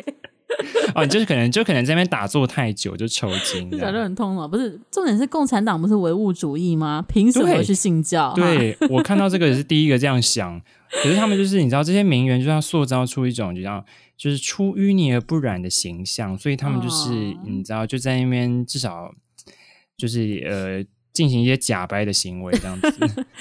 [0.96, 4.48] 哦，就是可能就可能在那边打坐太久就抽筋， 讲得很痛了。
[4.48, 7.04] 不是，重点是共产党不是唯物主义吗？
[7.06, 8.32] 凭什么去信教？
[8.34, 10.60] 对，对我看到这个也是第一个这样想。
[10.90, 13.84] 可是他们就是你知道，这些名媛就要塑造出一种就像
[14.16, 19.14] 就是出淤泥而不染的形象，所以他们就是、哦、你知道就在那边至少
[19.96, 20.84] 就是呃。
[21.20, 22.88] 进行一些假掰的行为，这样子。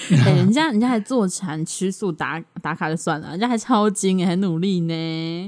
[0.09, 4.93] 欸、 人家人家还坐禅吃素打打卡就算了，人家还超精，还努力呢。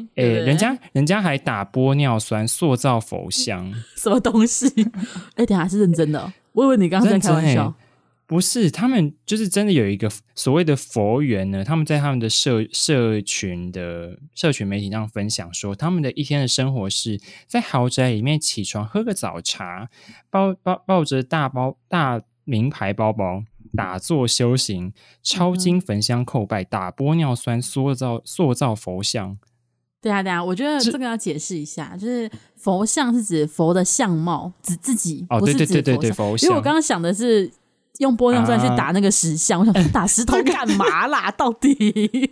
[0.16, 4.66] 哎、欸，人家人家还打玻尿酸塑造佛像， 什么东西？
[5.36, 6.32] 哎、欸，等下是认真的。
[6.54, 7.74] 我以为你刚刚在开玩笑。
[8.32, 11.66] 不是，他们就是真的有一个所谓的佛缘呢。
[11.66, 19.90] 他们在他们的社社群的社群媒体上分享说，他们的一天的生活是在豪宅里面起床喝个早茶，
[20.30, 23.44] 抱抱抱着大包大名牌包包，
[23.76, 29.38] 打坐修行，抄经焚香叩拜，打玻尿酸塑造塑造佛像。
[30.02, 36.48] 对啊，对啊，我觉得这个要解释一下，是就是佛像是指佛的相貌，指自己，哦，对对对对对，佛像。
[36.48, 37.52] 因为我刚刚想的是。
[38.00, 41.30] 用玻尿酸去打那个石像，啊、我想打石头干嘛啦？
[41.32, 41.74] 到底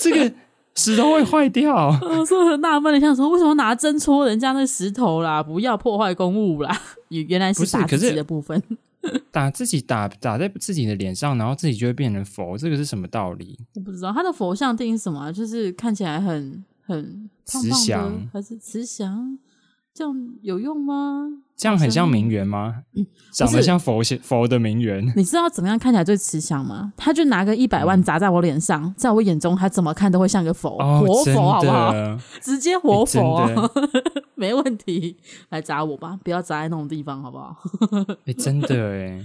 [0.00, 0.34] 这个
[0.74, 1.86] 石头会坏掉？
[2.02, 5.42] 我说很纳闷的，想说为什么拿针戳人家那石头啦？
[5.42, 6.80] 不要破坏公物啦！
[7.08, 8.60] 原来是打自己的部分，
[9.30, 13.58] 打自己打打在自己的脸上，然后自己就会变成佛，这个是什么道理？
[13.76, 19.38] 我不知道他的佛像定义是什么，就是看起来很很慈祥，还是慈祥？
[19.94, 21.28] 这样有用吗？
[21.56, 22.82] 这样很像名媛吗？
[22.96, 25.06] 嗯、长得像佛佛的名媛。
[25.14, 26.92] 你知道怎么样看起来最慈祥吗？
[26.96, 31.92] 他就拿个一百万砸在我脸上，嗯、在我眼中，他怎么看都会像个佛，哦、活佛，好不好？
[32.42, 33.54] 直接活佛，欸、
[34.34, 35.16] 没问题。
[35.50, 37.56] 来砸我吧，不要砸在那种地方，好不好？
[38.26, 39.24] 哎、欸，真的哎。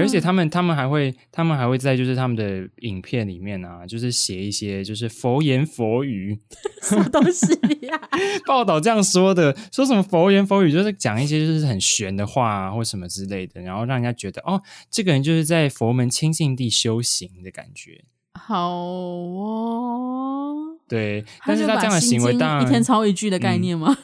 [0.00, 6.38] 而且他们，他们还会，他们还会在就是他们的影片里面啊，就是写一些就是佛言佛语，
[6.82, 7.46] 什么东西
[7.82, 8.18] 呀、啊？
[8.46, 18.04] 报道这样说的，说什么佛言佛语，就是讲一些就是很玄的话啊，或什么之类的，然后让人家觉得哦，这个人就是在佛门清净地修行的感觉。
[18.34, 20.56] 好哦，
[20.88, 23.96] 对，但是他这样的行为，当然一天抄一句的概念吗？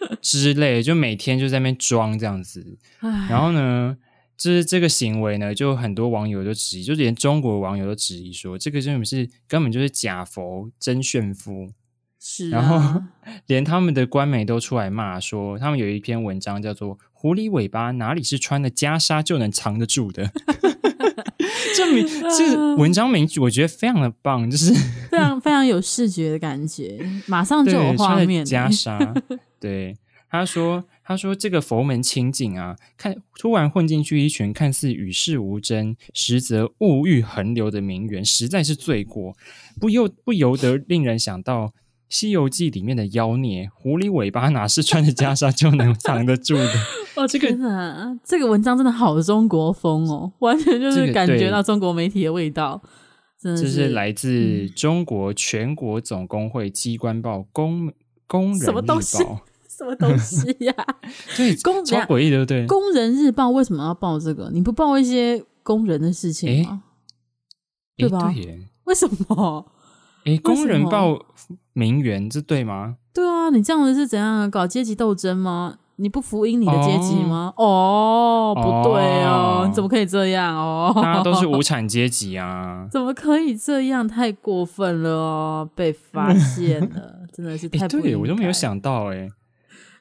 [0.00, 2.78] 嗯、 之类，就每天就在那边装这样子，
[3.28, 3.96] 然后呢？
[4.40, 11.68] 这这个行为呢，就很多网友都质疑，就连中国网友都质疑说，这个真的是根本就是假佛真炫夫。
[12.18, 13.02] 是、啊，然 后
[13.46, 20.30] 连他们的官媒都出来骂说，他们有一篇文章叫做“狐狸尾巴哪里是穿的袈裟就能藏得住的
[21.76, 22.06] ”，这名
[22.38, 24.72] 这文章名我觉得非常的棒，就是
[25.12, 28.44] 非常非常有视觉的感觉，马上就有画面。
[28.46, 29.14] 袈裟，
[29.60, 29.98] 对。
[30.30, 39.36] 他说：“他说这个佛门清净啊，看突然混进去一群看似与世无争，实则物欲横流的名媛，实在是罪过，
[39.80, 41.72] 不由不由得令人想到
[42.08, 46.72] 西游记》里面的妖孽，狐狸尾巴哪是穿着袈裟就能藏得住的？
[47.16, 47.48] 哦，这个
[48.22, 52.80] 这个文章真的好中国风哦，完全就是感觉到中国媒体的味道。
[53.36, 57.92] 这是，是来自中国全国总工会机关报工
[58.28, 59.42] 工人日报。
[59.80, 60.54] 什么东西？
[60.60, 60.94] 呀、啊？
[61.36, 62.66] 对，工超诡异，对不对？
[62.66, 64.50] 工人日报为什么要报这个？
[64.52, 66.82] 你不报一些工人的事情吗？
[67.96, 68.30] 对吧？
[68.34, 69.66] 对为什么？
[70.26, 71.18] 哎，工人报
[71.72, 72.96] 名媛，这对吗？
[73.14, 75.78] 对啊，你这样子是怎样搞阶级斗争吗？
[75.96, 77.52] 你不服膺你的阶级吗？
[77.56, 80.92] 哦，哦不对哦，你怎么可以这样哦？
[80.94, 82.86] 大家都是无产阶级啊！
[82.92, 84.06] 怎么可以这样？
[84.08, 85.70] 太过分了哦！
[85.74, 89.28] 被发现了，真的是太不对，我都没有想到哎。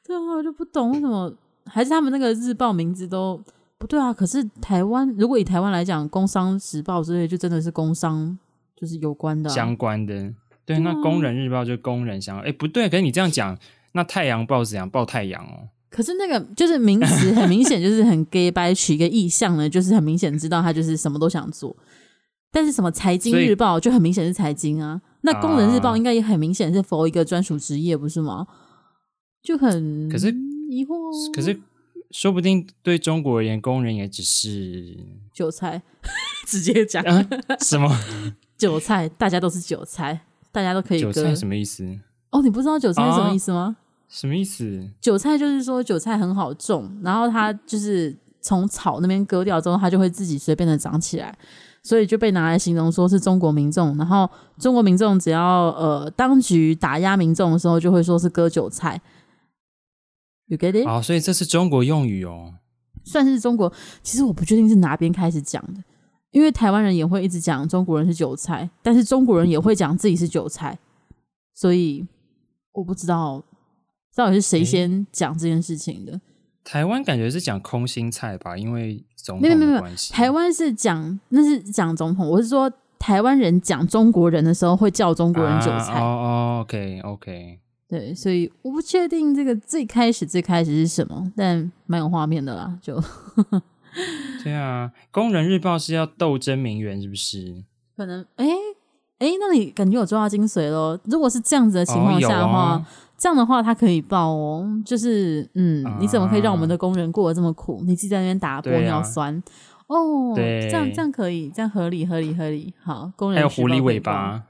[0.09, 1.33] 对啊，我就不懂为什么，
[1.65, 3.41] 还是他们那个日报名字都
[3.77, 4.11] 不对啊？
[4.11, 8.37] 可是台湾，如果以台湾来讲，《工商时报》之类，就真的是工商。
[8.75, 10.33] 就是有关的、啊、相关的，
[10.65, 12.45] 对，那工人日报就工人相关。
[12.45, 13.57] 哎、欸，不对，可是你这样讲，
[13.91, 15.67] 那太阳报怎样报太阳哦？
[15.89, 21.75] 可是那个就是名词，很明显就是很 gay 掰取一个意象呢，就是很明显知道他就是什么都想做。
[22.53, 28.47] 但是什么财经日报就很明显是财经啊，那工人日报应该也很明显是 for 一个专属职业，不是吗？
[29.41, 30.29] 就很可是
[30.69, 31.59] 疑惑，可是
[32.11, 34.97] 说不定对中国而言，工人也只是
[35.33, 35.81] 韭菜，
[36.47, 37.25] 直接讲、啊、
[37.61, 37.89] 什么？
[38.57, 40.21] 韭菜，大家都是韭菜，
[40.51, 41.11] 大家都可以割。
[41.11, 41.97] 韭菜什么意思？
[42.31, 43.77] 哦，你不知道韭菜是什么意思吗？
[43.79, 44.87] 啊、什么意思？
[44.99, 51.35] 韭菜就是说韭菜很好种，然后它就是从草那边割掉之后，它就会自己随便的长起来，
[51.81, 53.95] 所以就被拿来形容说是中国民众。
[53.97, 54.29] 然后
[54.59, 58.99] 中国民众只要呃当局打压民众的时候，就会说是割韭菜。
[60.49, 60.85] You get it？
[60.85, 62.55] 好，所以这是中国用语哦，
[63.03, 63.71] 算是中国。
[64.03, 65.81] 其实我不确定是哪边开始讲的。
[66.31, 70.77] 因为台湾人也会一直讲中国人是韭菜，但是中国人也会讲自己是韭菜，
[71.55, 72.05] 所以
[72.71, 73.43] 我不知道
[74.15, 76.21] 到底是谁先讲这件事情的。
[76.63, 79.65] 台湾感觉是讲空心菜吧，因为总统的关系。
[79.65, 85.99] 没有没有台湾是讲那是讲总统，我是说台湾人讲中国人的时候会叫中国人韭菜。
[85.99, 87.59] 哦，OK OK，
[87.89, 93.01] 对，所以我不确定这个最开始最开始是什么，但蛮有画面的啦，就。
[94.43, 97.63] 对啊，工人日报是要斗争名媛，是不是？
[97.97, 98.45] 可能，哎
[99.17, 100.97] 哎，那你感觉有抓到精髓咯。
[101.05, 102.85] 如果是这样子的情况下的话，
[103.17, 104.65] 这样的话他可以报哦。
[104.85, 107.81] 就是，嗯，啊、你怎么可以让我们的工人过得这么苦？
[107.85, 109.35] 你自己在那边打玻尿酸，
[109.87, 112.71] 啊、哦，对，这样这样可以，这样合理合理合理。
[112.83, 114.43] 好，工人还有狐狸尾巴，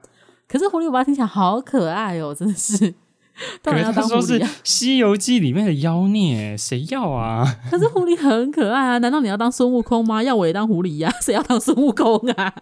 [0.50, 2.94] 可是狐狸尾巴听起来好可爱哦，真的是。
[3.64, 7.46] 当然要当狐狸啊，是他说是《西游记》里面的妖孽，谁要啊？
[7.70, 8.98] 可是狐狸很可爱啊！
[8.98, 10.22] 难道你要当孙悟空吗？
[10.24, 11.12] 要我也当狐狸呀？
[11.22, 12.54] 谁要当孙悟空啊？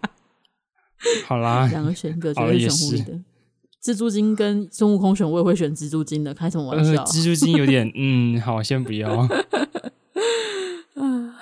[1.26, 3.20] 好啦，两个选一个，绝对选狐狸的。
[3.82, 6.34] 蜘蛛精跟孙悟空选，我也会选蜘蛛精的。
[6.34, 7.04] 开什么玩笑？
[7.04, 7.90] 蜘蛛精有点……
[7.94, 9.08] 嗯，好，先不要。
[9.18, 9.28] 啊，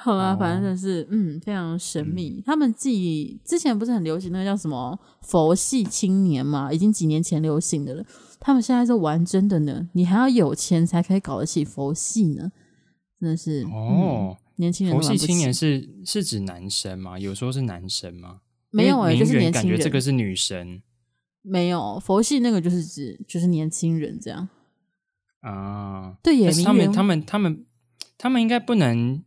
[0.03, 2.43] 好啦，反正就是嗯，非常神秘。
[2.45, 6.71] 他们记之前不是很流行那个叫什么佛系青年嘛？
[6.71, 8.05] 已经几年前流行的了。
[8.47, 12.53] 他们现在是玩真的呢，你还要有钱才可以搞得起佛系呢，
[13.19, 14.43] 真的是哦、嗯。
[14.55, 17.19] 年轻人佛系青年是是指男生吗？
[17.19, 18.43] 有说是男生吗？
[18.71, 19.53] 没有哎、欸，就是年轻人。
[19.53, 20.81] 感觉这个是女生。
[21.43, 24.49] 没有佛系那个就是指就是年轻人这样
[25.41, 26.17] 啊。
[26.23, 27.67] 对耶，他们他们他们
[28.17, 29.25] 他们应该不能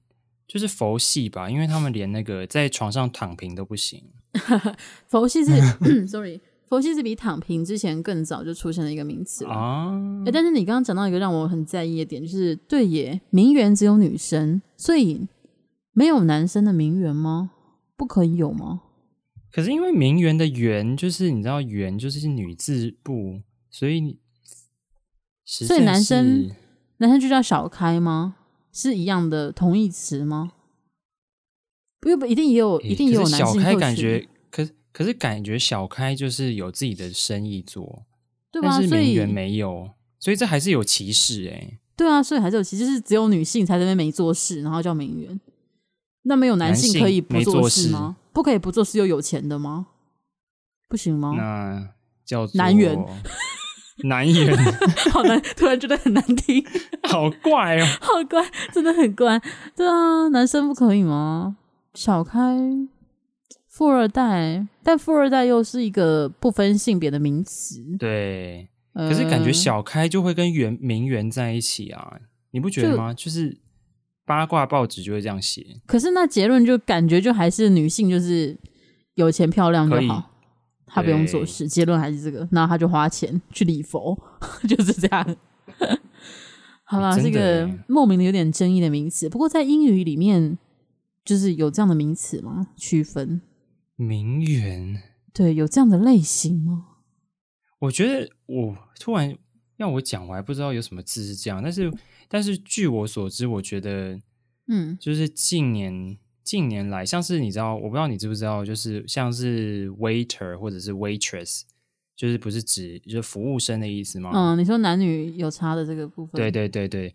[0.48, 1.50] 就是佛系吧？
[1.50, 4.02] 因为他们连那个在床上躺平都不行。
[5.10, 5.52] 佛系是
[6.08, 6.40] sorry。
[6.70, 10.00] 佛系是比躺平之前更早就出现了一个名词了啊！
[10.24, 15.28] 哎，但是你刚刚讲到一个让我很在意的点，就是对耶，名媛只有女生，所以
[15.94, 17.50] 没有男生的名媛吗？
[17.98, 18.82] 不可以有吗？
[19.52, 23.42] 可是因为名媛的媛就是你知道媛就是女字部，
[23.72, 24.20] 所以
[25.44, 26.52] 所以男生
[26.98, 28.36] 男生就叫小开吗？
[28.72, 30.52] 是一样的同义词吗？
[32.00, 33.40] 不，不一定也有，一定也有男性。
[33.40, 34.30] 小开感觉
[34.92, 35.04] 可。
[35.04, 38.04] 是感觉小开就是有自己的生意做，
[38.52, 38.70] 对吧？
[38.72, 41.80] 但是名媛没有，所以，这还是有歧视哎、欸。
[41.96, 45.40] 对啊，所以还是有歧视，就是只有女性才在那边没做事，然后叫名媛。
[46.24, 48.18] 那没有男性可以不做事吗？
[48.34, 49.88] 不可以不做事又有钱的吗？
[50.88, 51.34] 不行吗？
[51.36, 51.90] 那
[52.26, 52.98] 叫做男媛，
[54.04, 54.58] 男人
[55.12, 56.64] 好难，突然觉得很难听，
[57.10, 59.42] 好怪哦，好怪，真的很怪。
[59.76, 61.58] 对啊，男生不可以吗？
[61.94, 62.38] 小开。
[63.80, 67.82] 富二代，但富二代又是一个不分性别的名词。
[67.98, 72.20] 对，可是感觉小开就会跟原名媛在一起啊，
[72.52, 73.14] 你不觉得吗？
[73.14, 73.58] 就，就是
[74.26, 75.66] 八卦报纸就会这样写。
[75.86, 78.58] 可是那结论就感觉就还是女性就是
[79.14, 80.30] 有钱漂亮就好。
[80.86, 84.14] 她不用做事，结论还是这个，然后他就花钱去礼佛，
[84.68, 85.38] 就是这样。
[86.84, 90.58] 好吧，这个莫名的有点争议的名词，不过在英语里面，
[91.24, 92.68] 就是有这样的名词吗？
[92.76, 93.40] 区分
[94.00, 96.86] 名媛，对，有这样的类型吗？
[97.80, 99.38] 我觉得我突然
[99.76, 101.92] 要我讲，我还不知道有什么字是这样，但是
[102.30, 104.18] 但是据我所知，我觉得，
[104.68, 111.64] 嗯，就是近年近年来，像是你知道，我不知道你知不知道，就是像是 waiter 或者是 waitress，
[112.16, 114.32] 就是不是指就是服务生的意思吗？
[114.34, 117.14] 嗯，你说男女有差的这个部分，对对对对，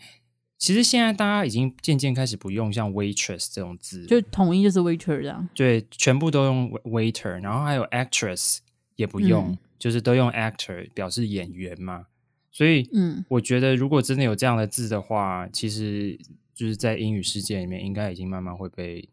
[0.64, 8.58] 其实现在大家已经渐渐开始不用像 waitress 这种字，就统一就是 waiter 这样，对，全部都用 waiter，然后还有 actress
[8.96, 9.50] 也不用。
[9.50, 12.06] 嗯就是都用 actor 表示演员嘛，
[12.50, 16.18] 所以，嗯，我觉得如果真的有这样的字的话，其实
[16.54, 19.06] 就是在英语世界里面，应该已经慢慢会被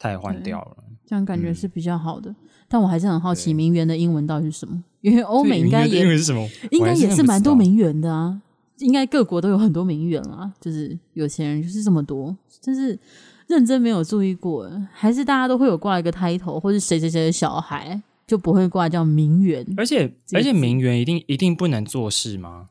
[0.00, 0.78] 替换掉了。
[1.06, 2.36] 这样感觉是比较好的，嗯、
[2.66, 4.82] 但我还是很好奇名媛的英文到底是什么？
[5.00, 8.42] 因为欧美应该也是什么，应该也是蛮多名媛的啊，
[8.80, 12.98] 应该各国都有很多名媛啊，就是有钱人就是这么多，但是
[13.46, 18.02] 认真没有注意过，还是大家都会有挂一个 title 或是谁谁谁的小孩。
[18.26, 22.68] 就不会挂叫名媛，而且而且名媛一定一定不能做事吗？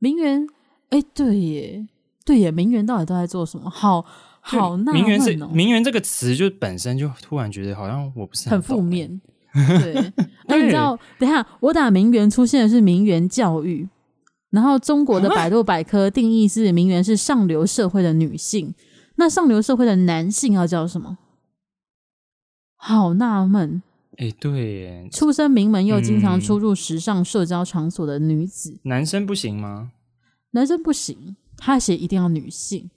[0.00, 0.46] 名媛，
[0.90, 1.86] 哎，对耶，
[2.26, 3.70] 对耶，名媛到底都在做什么？
[3.70, 4.04] 好
[4.42, 5.06] 好纳闷哦。
[5.06, 9.18] 名媛是名媛这个词，就本身就突然觉得好像我不是很负面。
[9.54, 10.12] 对，
[10.46, 10.94] 那你知道？
[11.18, 13.88] 等一下，我打名媛出现的是名媛教育，
[14.50, 18.74] 然后中国的百度百科定义是名媛是上流社会的女性，
[19.16, 21.18] 那上流社会的男性要叫什么？
[22.76, 23.82] 好纳闷。
[24.16, 29.92] 哎、欸，对耶，出身名门又经常出入时尚社交场所的女子，嗯、男生不行吗？
[30.52, 32.90] 男生不行，他写一定要女性，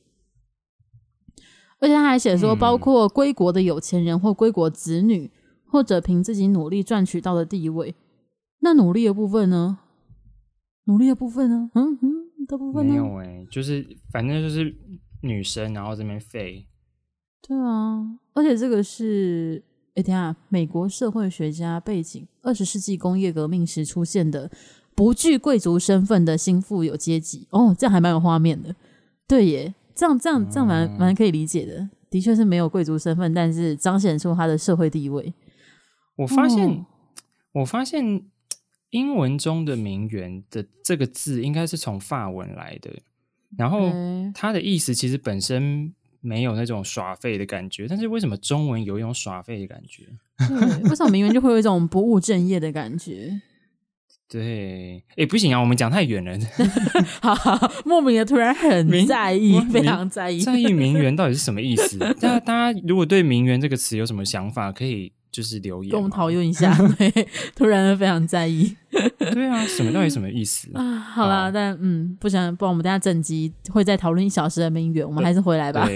[1.80, 5.32] 而且他还写说，包括归国的有钱人或归国子女，嗯、
[5.68, 7.94] 或者凭自己努力赚取到的地位。
[8.62, 9.80] 那努力的部分呢？
[10.86, 11.70] 努力的部分呢？
[11.76, 12.94] 嗯嗯，的部分呢？
[12.94, 14.76] 没有哎，就是反正就是
[15.22, 16.68] 女生，然后这边废。
[17.42, 19.64] 对啊，而且这个是。
[19.94, 24.50] 哎，等下，美国社会学家背景，二十世纪工业革命时出现的
[24.96, 27.46] 不具贵族身份的新富有阶级。
[27.50, 28.74] 哦，这样还蛮有画面的。
[29.28, 31.90] 对耶，这样这样这样蛮蛮可以理解的。
[32.10, 35.34] 的确是没有贵族身份，但是彰显出他的社会地位。
[36.16, 36.86] 我发现，哦、
[37.56, 38.24] 我发现
[38.92, 42.92] 英文中的名媛的这个字应该是从法文来的，
[43.58, 43.92] 然后
[44.34, 45.94] 它的意思其实本身。
[46.24, 50.04] 没有那种耍废的感觉，但是为什么中文有一种耍废的感觉？
[50.38, 53.42] 对， 为什么名媛就会有一种不务正业的感觉？
[54.30, 56.38] 对，哎，不行啊，我们讲太远了。
[57.24, 61.98] 好，好，莫名的突然很在意，非常在意，在意名媛到底是什么意思？
[62.22, 65.12] 大家，大家如果对“名媛”这个词有什么想法，可以。
[65.32, 66.76] 就是留言，跟我们讨论一下。
[67.56, 68.76] 突然非常在意。
[69.18, 71.00] 对啊，什么到底什么意思啊？
[71.00, 75.88] 好啦，哦、但嗯，不想不然我们等下整集会再讨论一小时的名媛，我们还是回来吧。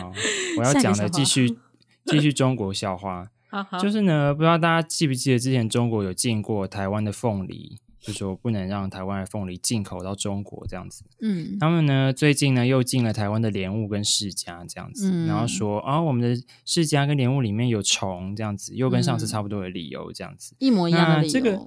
[0.00, 0.12] 好，
[0.58, 1.58] 我要讲的继续
[2.06, 3.28] 继续中国笑话。
[3.50, 7.78] 好好就是呢，不知道大家记不记得之前中国有进过台湾的凤梨。
[8.00, 11.04] 就说不能让台湾的凤梨进口到中国这样子。
[11.20, 21.32] 嗯，他们呢最近呢又进了台湾的莲雾跟释迦这样子，嗯、然后说啊、哦、我们的释迦跟莲雾里面有虫这样子，又跟上次差不多的理由这样子，一模一样的理由。
[21.32, 21.60] 这个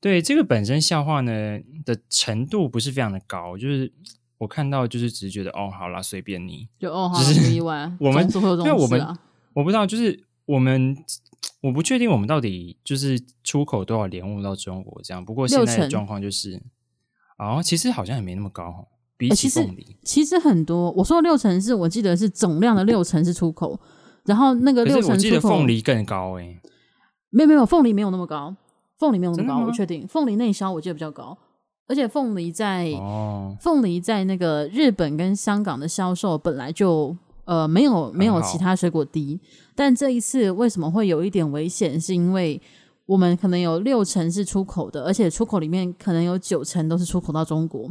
[0.00, 3.92] 对这个本身笑话呢的程度不是非常的高，就是
[4.38, 7.92] 我看到就是只是觉得哦好啦，随便你，就哦好不意外。
[8.00, 9.18] 我们因为我们
[9.54, 10.96] 我不知道就是我们。
[11.60, 16.60] 我不确定我们到底就是出口多少莲雾到中国这样，不过现在的状况就是，成
[17.38, 18.86] 哦，其实好像也没那么高，
[19.16, 20.92] 比起凤梨，欸，其实，很多。
[20.92, 23.78] 我说的六成是我记得是总量的六成是出口，
[24.24, 26.60] 然后那个六成出口，我记得凤梨更高哎、欸，
[27.30, 28.54] 没有没有，凤梨没有那么高，
[28.96, 31.36] 凤梨没有那么高，我确定凤梨内销我记得比较高，
[31.88, 37.16] 而且凤梨在哦，凤梨在那个日本跟香港的销售本来就。
[37.48, 39.40] 呃，没有没有其他水果低，
[39.74, 41.98] 但这一次为什么会有一点危险？
[41.98, 42.60] 是因为
[43.06, 47.88] 我们可能有六成是出口的，而且出口里面可能有九成都是出口到中国，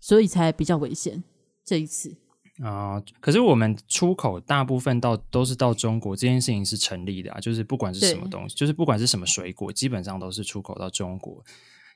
[0.00, 1.24] 所以才比较危险。
[1.64, 2.14] 这一次
[2.62, 11.42] 啊、呃，可是我们出口大部分到都是到中国，这件事情是成立的啊，就是不管是什么东西，就是不管是什么水果，基本上都是出口到中国。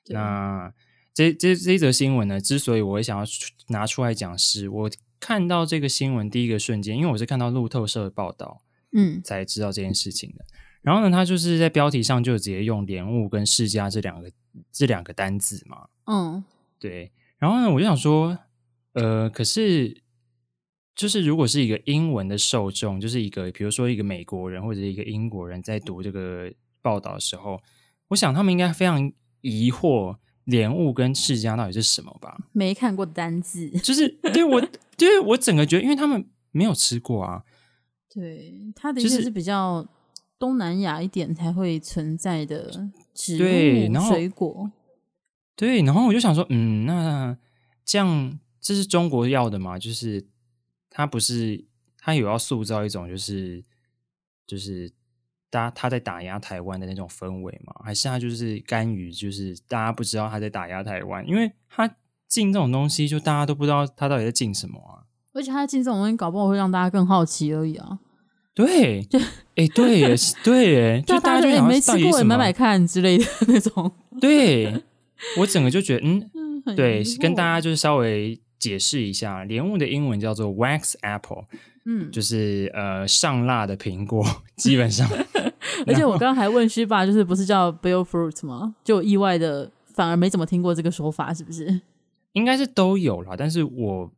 [0.09, 0.73] 那
[1.13, 3.27] 这这这一则新闻呢，之所以我会想要
[3.69, 4.91] 拿出来讲，是我。
[5.21, 8.61] 看到这个新闻第一个瞬间，因为我是看到路透社的报道，
[8.93, 10.45] 嗯，才知道这件事情的。
[10.83, 14.31] 然后呢，他就是在标题上就直接用“莲雾”跟“世家”这两个
[14.71, 16.45] 这两个单字嘛，嗯，
[16.79, 17.11] 对。
[17.39, 18.39] 然后呢，我就想说，
[18.93, 20.03] 呃，可是
[20.95, 26.53] 就是如果是一个英文的受众，就是一个比如说一个美国人或者一个英国人在读这个
[26.83, 27.59] 报道的时候，
[28.09, 29.11] 我想他们应该非常
[29.41, 32.37] 疑惑莲雾跟世家到底是什么吧？
[32.53, 34.63] 没看过单字，就是对我，
[34.97, 37.45] 对我整个觉得，因为他们没有吃过啊。
[38.09, 39.87] 对，它的确是比较
[40.39, 42.71] 东南亚一点才会存在的
[43.13, 44.71] 植物水果。
[45.57, 47.37] 对，然后我就想说，嗯，那
[47.85, 49.79] 这样这是中国要的嘛？
[49.79, 50.25] 就是
[50.91, 51.65] 他不是
[51.99, 53.65] 他有要塑造一种就是
[54.47, 54.93] 就是
[55.51, 57.75] 大家他在打压台湾的那种氛围吗？
[57.85, 61.27] 还是他就是甘于就是大家不知道他在打压台湾？
[61.29, 61.97] 因为他
[62.35, 65.07] 进这种东西，就大家都不知道他到底在进什么啊。
[65.33, 68.01] 而且他进这种东西，搞不好会让大家更好奇而已啊。
[68.55, 69.19] 对，就
[69.55, 73.93] 哎， 对耶，对耶，就大家就没吃过，买买看之类的那种。
[74.21, 74.83] 对。
[75.39, 76.31] 我整个就觉得，嗯，
[76.67, 81.45] 嗯对，跟大家就是稍微解释一下，莲雾的英文叫做 wax apple，
[81.87, 84.25] 嗯，就是呃上蜡的苹果，
[84.57, 85.09] 基本上。
[85.87, 88.75] 而且我刚刚还问虚爸，就是不是叫 bell fruit 吗？
[88.85, 91.81] 就意外的反而没怎么听过这个说法，是不是？
[92.35, 94.13] 应该是都有啦，但是我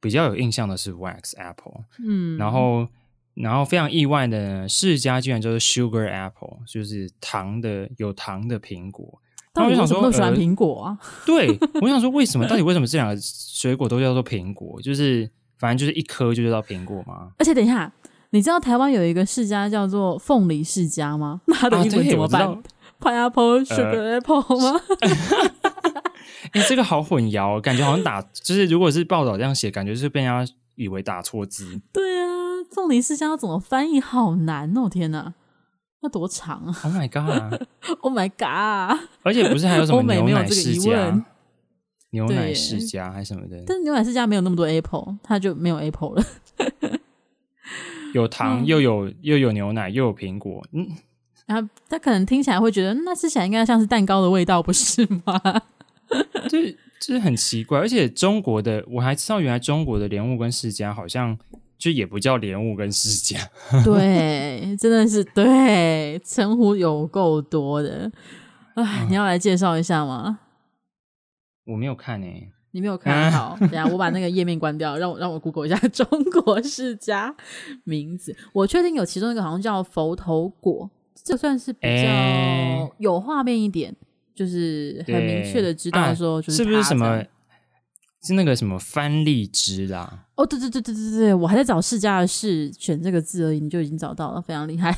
[0.00, 2.88] 比较有印象的是 wax apple，嗯，然后
[3.34, 9.20] 然后非常意外的世家居然就是 sugar apple，就是糖的有糖的苹果。
[9.54, 10.98] 那我就想说，我喜欢苹果啊。
[11.00, 12.46] 呃、 对，我想说，为什么？
[12.46, 14.80] 到底为什么这两个水果都叫做苹果？
[14.80, 15.28] 就是
[15.58, 17.32] 反正就是一颗就叫苹果吗？
[17.38, 17.92] 而且等一下，
[18.30, 21.40] 你知道台湾有一个世家叫做凤梨世家吗？
[21.46, 22.62] 那 它的英文怎么办
[23.00, 24.80] ？Pineapple sugar apple 吗？
[26.52, 31.80] 哎、欸，这个好混淆，感觉好像打就是，如果是报道这样写，感觉是被人家以为打错字。
[31.92, 32.28] 对啊，
[32.70, 34.00] 凤梨世家要怎么翻译？
[34.00, 34.88] 好难哦！
[34.88, 35.34] 天哪！
[36.00, 39.00] 那多长啊！Oh my god！Oh my god！
[39.24, 41.24] 而且不是还有什么牛奶世家？
[42.10, 43.62] 牛奶世家还是什么的？
[43.66, 46.24] 但是牛奶世家没有那么多 apple，它就没有 apple 了。
[48.14, 50.88] 有糖又有又有牛奶又有苹果，嗯，
[51.46, 55.62] 然后他可能听起来会觉得，那吃起来应该像是蛋糕的味道，不是吗？
[56.48, 56.58] 就
[57.00, 61.38] 就是很奇怪，而且中国的我还知道，原来中国的莲雾跟释迦好像。
[61.78, 63.40] 就也不叫莲雾跟释迦，
[63.84, 68.10] 对，真的是对，称呼有够多的。
[68.74, 70.40] 哎，你要来介绍一下吗？
[71.66, 73.56] 我没有看诶、欸，你没有看好？
[73.60, 76.04] 等下我把那个页面关掉，让我让我 Google 一下中
[76.42, 77.32] 国释迦
[77.84, 78.36] 名字。
[78.52, 80.90] 我确定有其中一个好像叫佛头果，
[81.22, 83.96] 这算是比较有画面一点，欸、
[84.38, 87.24] 就是很明确的知道说就是、啊、是不是什么。
[88.20, 90.26] 是那个什么番荔枝啦？
[90.34, 94.92] 哦，对对对对对对，我还在找释迦的释选这个字而已，你就已经找到了，非常厉害。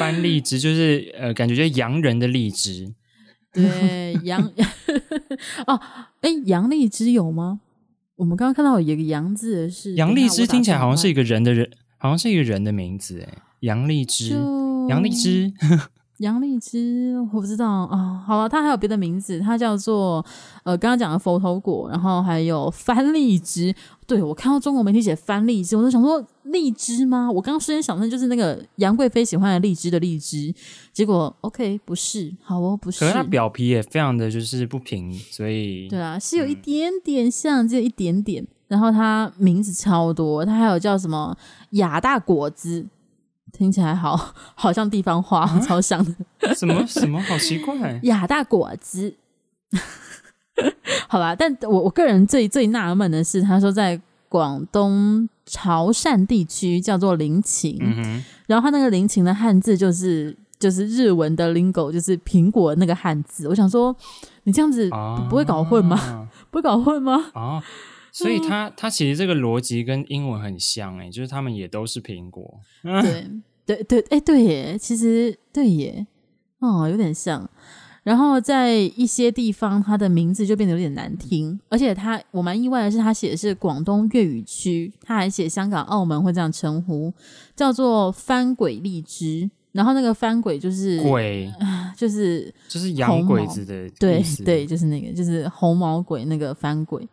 [0.00, 2.92] 番荔枝就是呃，感觉就是洋人的荔枝。
[3.52, 4.42] 对，洋
[5.68, 5.80] 哦，
[6.20, 7.60] 哎，洋荔枝有吗？
[8.16, 15.52] 我们刚刚看到有一个洋字的是洋荔枝，听起来好像是一个人的人，好像是一个人的名字哎，杨荔枝，就洋荔枝。
[16.18, 18.22] 洋荔枝，我不知道啊。
[18.26, 20.24] 好了，它还有别的名字，它叫做
[20.62, 23.74] 呃，刚刚讲的佛头果，然后还有番荔枝。
[24.06, 27.30] 对，我看到中国媒体写番荔枝，我就想说荔枝吗？
[27.30, 30.54] 我刚刚瞬间想的就是那个杨贵妃喜欢的荔枝的荔枝，
[30.92, 33.00] 结果 OK 不是，好哦不是。
[33.00, 38.46] 可是它表皮也非常的就是不平，所以对啊，是有一点点像，只有一点点。
[38.66, 41.36] 然后它名字超多，它还有叫什么
[41.70, 42.86] 亚大果子。
[43.56, 46.54] 听起来好 好像地方话，啊、超像的。
[46.54, 48.00] 什么什么好奇怪？
[48.04, 49.14] 亚大果子，
[51.08, 51.34] 好吧。
[51.34, 63.46] 但我我个人最最纳闷的是，他说在广东潮汕地区叫做林檎，嗯、然后他那个林檎的汉字就是就是日文的 lingo，就是苹果那个汉字。
[63.48, 63.94] 我想说，
[64.42, 64.90] 你这样子
[65.30, 65.96] 不会搞混吗？
[65.96, 67.30] 啊、不会搞混吗？
[67.34, 67.62] 啊。
[68.14, 72.60] 所以它它其实这个逻辑跟英文很像哎，就是他们也都是苹果。
[72.82, 73.28] 对
[73.66, 76.06] 对对，哎对耶，其实对耶，
[76.60, 77.50] 哦有点像。
[78.04, 87.12] 然后在一些地方，它的名字就变得有点难听，而且它我蛮意外的是，他写的是广东粤语区，他还写香港、澳门会这样称呼，
[87.56, 89.50] 叫做翻鬼荔枝。
[89.72, 91.52] 然后那个翻鬼就是鬼，
[91.96, 97.08] 就是就是洋鬼子的对对，就是那个就是红毛鬼那个翻鬼。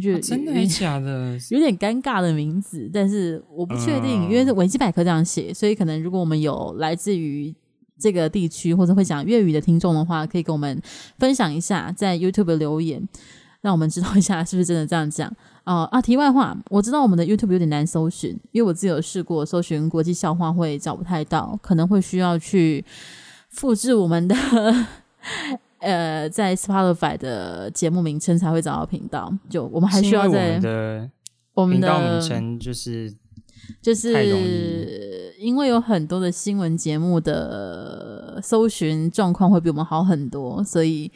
[0.00, 1.38] 就、啊、真的还假的？
[1.50, 7.54] 有点尴尬的名字，但是我不确定，嗯、因为是维基百科这样写，所以可能如果我们有来自于
[7.98, 10.80] 这个地区或者会讲粤语的听众的话，可以跟我们
[11.18, 13.02] 分享一下，在 YouTube 留言，
[13.62, 15.28] 让我们知道一下是不是真的这样讲。
[15.64, 22.84] 哦、呃、啊，题外话，我知道我们的 YouTube 有点难搜寻，因为我自己有试过搜寻国际笑话会找不太到，可能会需要去
[23.48, 24.36] 复制我们的。
[25.86, 29.32] 呃，在 Spotify 的节目名称才会找到频道。
[29.48, 30.60] 就我们还需要在
[31.54, 33.14] 我们的频道名称就是
[33.80, 41.10] 就是因为有很多的新闻节目的搜寻状况会比我们好很多，所以。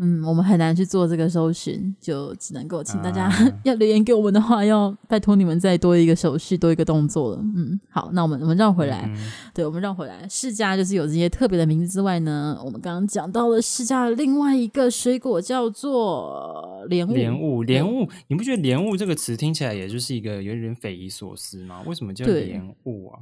[0.00, 3.34] 嗯，我们很难去做这个搜寻，就只能够请大家、啊、
[3.64, 7.42] 要留言给我们的话，要拜托你们再多一个手续，多一个动作了。
[7.56, 9.16] 嗯，好，那我们我们绕回来，嗯、
[9.52, 10.24] 对，我们绕回来。
[10.28, 17.12] 释迦就是有这些特别的名字之外呢，我们刚刚讲到了释迦的另外一个水果叫做莲雾。
[17.12, 21.82] 莲雾，莲雾，你不觉得莲雾这个词听起来也就是一个有点匪夷所思吗？
[21.86, 23.18] 为什么叫莲雾啊？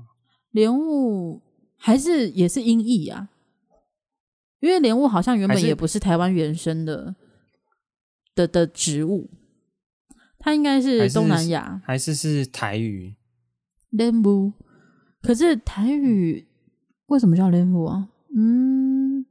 [0.51, 1.41] 莲雾
[1.79, 3.31] 还是也是音译啊？
[4.61, 7.15] 因为莲雾好像原本也不是台湾原生的
[8.35, 9.29] 的的植物，
[10.39, 13.15] 它应该是东南亚，还是是台语
[13.91, 14.53] 莲雾？
[15.23, 16.47] 可是台语
[17.07, 18.09] 为什么叫莲雾啊？
[18.35, 19.27] 嗯，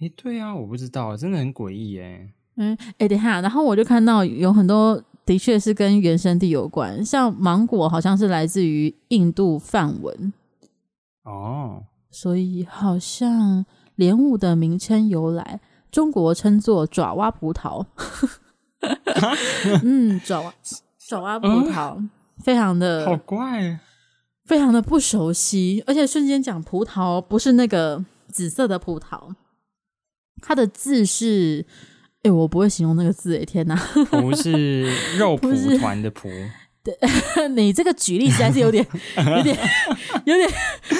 [0.00, 2.32] 诶，对啊，我不知道，真的很诡异哎。
[2.56, 10.32] 嗯，诶，等一下，然后我就看到有很多的确是跟原生地有关，像芒果好像是来自于印度梵文
[11.24, 13.66] 哦，所以好像。
[13.96, 17.84] 莲雾的名称由来，中国称作爪哇葡萄。
[19.82, 20.54] 嗯，爪哇
[20.98, 22.10] 爪哇葡萄，嗯、
[22.44, 23.80] 非常的好怪，
[24.44, 25.82] 非常的不熟悉。
[25.86, 29.34] 而且瞬间讲葡萄，不是那个紫色的葡萄，
[30.40, 31.66] 它的字是……
[32.22, 33.76] 哎，我不会形容那个字，哎，天哪！
[34.10, 34.82] 不是
[35.16, 36.28] 肉蒲团的蒲。
[37.54, 39.56] 你这个举例实在是有点、有点、
[40.24, 40.48] 有点，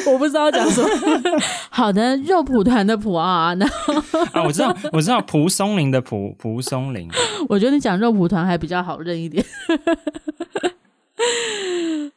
[0.06, 0.88] 我不知道讲什么。
[1.70, 3.94] 好的，肉蒲团的蒲啊，然后
[4.32, 7.08] 啊，我知道，我知道，蒲松龄的蒲，蒲松龄。
[7.48, 9.44] 我觉得你讲肉蒲团还比较好认一点。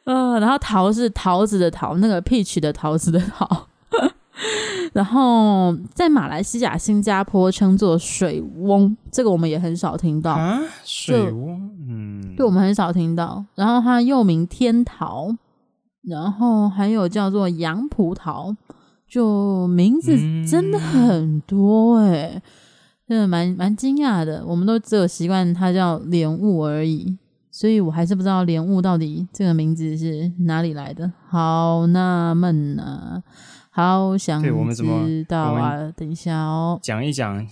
[0.04, 3.66] 嗯、呃，然后桃是桃子的桃，那个 peach 的桃子的桃。
[4.92, 10.60] 然后在马来西亚、新加坡称作水翁，这个我们也很少听到啊。
[10.84, 12.09] 水翁，嗯，
[12.40, 13.44] 对，我们很少听到。
[13.54, 15.36] 然后它又名天桃，
[16.02, 18.56] 然后还有叫做洋葡萄，
[19.06, 20.16] 就名字
[20.46, 22.42] 真的很多哎、欸，
[23.06, 24.42] 真的蛮蛮惊讶的。
[24.46, 27.18] 我们都只有习惯它叫莲雾而已，
[27.50, 33.22] 所以我还是不知道莲雾到底这个名字是哪里来的，好纳闷啊。
[33.72, 34.42] 好想
[34.74, 35.92] 知道啊！
[35.94, 37.46] 等一下哦，讲一讲，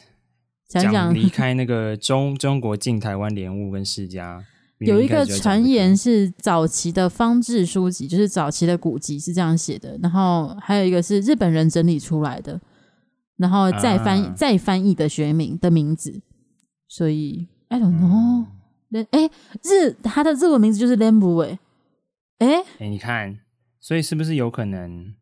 [0.67, 4.41] 讲讲离开那个中中国进台湾莲雾跟释迦，
[4.81, 12.61] 有一个传言是早期的方志书籍，就是早期的古籍是这样写的，然后还有一个是日本人整理出来的，
[13.37, 16.21] 然后再翻、啊、再翻译的学名的名字，
[16.87, 18.47] 所以 I don't know，
[19.11, 19.31] 哎、嗯，
[19.65, 21.59] 日他的日文名字就是 Lambu 哎，
[22.39, 23.41] 哎哎，你看，
[23.81, 25.15] 所以是不是有可能？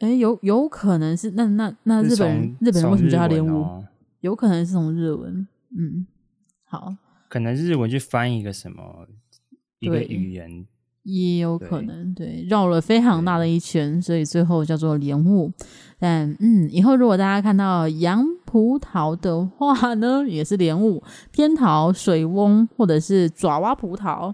[0.00, 3.62] 哎，有有可能是那那那日本人日本人为什么叫他莲雾？
[3.62, 3.84] 哦、
[4.20, 5.46] 有可能是从日文，
[5.78, 6.06] 嗯，
[6.64, 6.94] 好，
[7.36, 9.06] 可能日文去翻译一个什么
[9.78, 10.66] 一个语言，
[11.02, 15.52] 也有可能对，绕了非常大的一圈，所以最后叫做莲雾。
[15.98, 24.32] 但嗯，以后如果大家看到洋葡萄的话呢，也是莲雾、天桃、水翁或者是爪哇葡萄。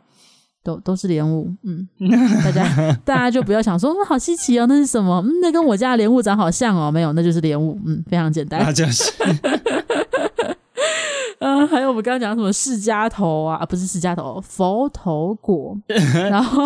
[0.64, 1.88] 都都是莲雾，嗯，
[2.44, 5.20] 大家大家就不要想说，嗯，好稀奇哦，那是什么？
[5.26, 9.12] 嗯，那跟我家的莲雾长好像哦，没有，那就是莲雾，嗯，非常简单，那就是。
[11.42, 15.76] 嗯，还有我们刚刚讲什么释迦头啊，啊不是释迦头，佛头果。
[15.88, 16.64] 然后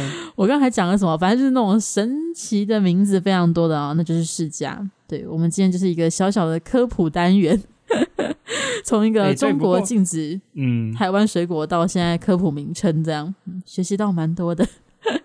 [0.36, 1.16] 我刚刚还讲了什么？
[1.16, 4.78] 反正就是那种神奇的名字非常多的啊，那就是释迦。
[5.06, 7.60] 对，我们今天就是一个小小的科普单元。
[8.84, 14.66] 从一个中国禁止嗯台湾水果到现在科普名称这样，嗯、学习到蛮多的。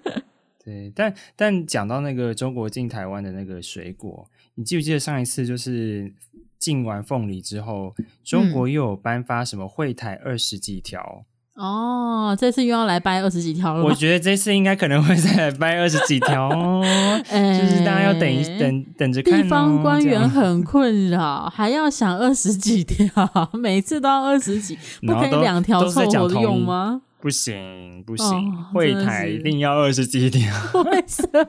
[0.63, 4.25] 对，但但讲到那个中国进台湾的那个水果，
[4.55, 6.09] 你记不记得上一次就是
[6.63, 7.93] 禁完凤梨之后，
[8.23, 11.25] 中国又有颁发什么会台二十几条？
[11.55, 13.83] 哦，这次又要来掰二十几条了。
[13.83, 16.81] 我觉得这次应该可能会再来掰二十几条哦，
[17.29, 19.43] 欸、就是大家要等一等，等着看、哦。
[19.43, 27.01] 地方官员很 困扰，还要想二十几条，每次都要二十几，不可以两条凑合用吗？
[27.19, 30.51] 不行不行，会、哦、台一定要二十几条。
[30.85, 31.45] 为什么？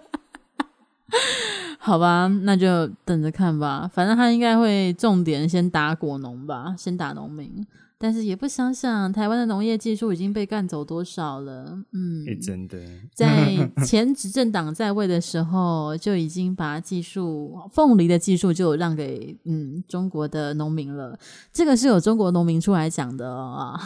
[1.78, 3.90] 好吧，那就等着看吧。
[3.92, 7.66] 反正他应该会重点先打果农吧，先打农民。
[7.96, 11.78] 但是也不想想，台湾的农业技术已经被干走多少了。
[11.92, 12.78] 嗯，欸、真的，
[13.14, 13.56] 在
[13.86, 21.18] 前执政党在位的时候，就已经把技术凤梨的技术就让给嗯中国的农民了。
[21.52, 23.80] 这个是有中国农民出来讲的啊。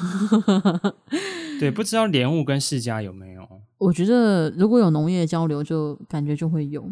[1.61, 3.47] 对，不知道莲雾跟世家有没有？
[3.77, 6.91] 我觉得如果有农业交流，就感觉就会有。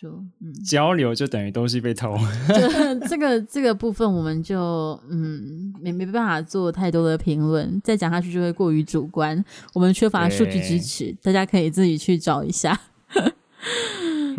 [0.00, 2.16] 就嗯，交流就等于东西被偷。
[2.48, 9.44] 就这个这个部分，我们就嗯没没办法做太多的评论，再讲下去就会过于主观。
[9.74, 12.78] 我们缺乏数据支持，大家可以自己去找一下。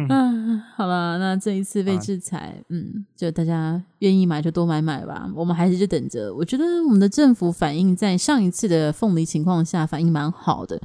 [0.07, 5.29] 嗯， 好了，那这一次被制裁，啊、嗯，就大家愿意买就多买买吧。
[5.35, 6.33] 我们还是就等着。
[6.33, 10.81] 我觉得我们的政府反应在上一次的凤梨情况下反应蛮好的。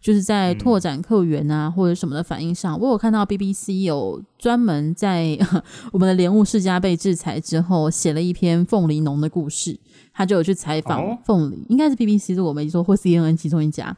[0.00, 5.36] 就是在拓展客源啊，或者什么的反应上，我有看到 BBC 有专门在
[5.92, 9.78] 我们的莲雾世家被制裁之后，写了一篇凤梨农的故事。
[10.18, 13.96] 他就有去采访凤梨，哦、应该是 BBC，如果我没记错，或 CNN 其中一家。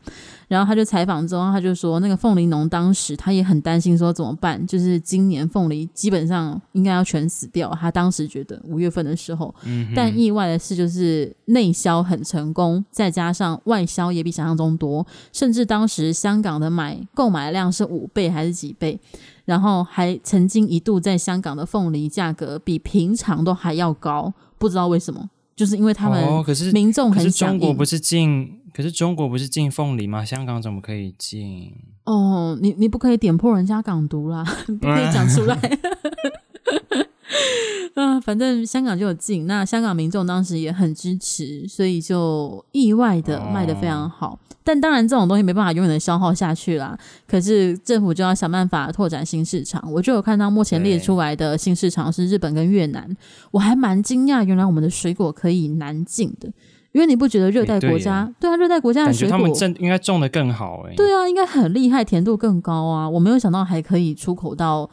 [0.48, 4.66] 然后他就采访之后，他就说，那个凤梨农当时他也很担心，说怎么办？
[4.66, 7.74] 就是今年凤梨基本上应该要全死掉。
[7.80, 19.00] 他当时觉得五月份的时候，嗯、但意外的是，就是内销很成功，再加上外销也比想象中多，甚至当时香港的买购买量是五倍还是几倍？
[19.46, 25.30] 然后还曾经一度在香港的凤梨价格比平常都还要高，不知道为什么。
[25.60, 30.24] 就是因为他们，可是民众很想，中国不是进，可是中国不是进凤梨吗？
[30.24, 31.70] 香港怎么可以进？
[32.04, 34.42] 哦，你你不可以点破人家港独啦，
[34.80, 35.58] 不可以讲出来。
[37.94, 44.28] 嗯、呃，反正香港就有进，那香港民众当时也很支持，所以就意外的卖的非常好。
[44.28, 46.96] 哦、但当然，这种东西没办法永远的消耗下去啦。
[47.26, 49.82] 可是政府就要想办法拓展新市场。
[49.92, 53.16] 我就有看到目前列出来的新市场是日本跟越南，
[53.50, 56.48] 我还蛮惊讶，原来我们的水果可以南进的。
[56.92, 60.96] 因为你不觉得热带国家，对，对啊，热带国家的水果，他们种应该种的更好哎、欸。
[60.96, 63.08] 对啊，应该很厉害，甜度更高啊。
[63.08, 64.88] 我没有想到还可以出口到。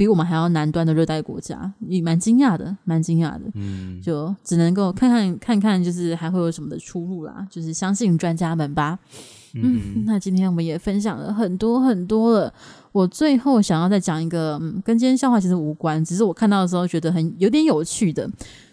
[0.00, 3.42] 比我们还要南端的热带国家，也蛮惊讶的，蛮惊讶的。
[3.52, 7.46] 嗯，就只能够看看看看，就是还会有什么的出路啦。
[7.50, 8.98] 就是相信专家们吧。
[9.52, 12.50] 嗯，嗯，那今天我们也分享了很多很多了。
[12.92, 18.26] 我最后想要再讲一个，嗯，跟今天笑话其实无关，只是我看到的时候觉得很有点有趣的，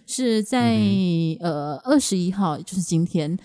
[0.06, 3.38] 是在、嗯、呃二十一号，就是今天。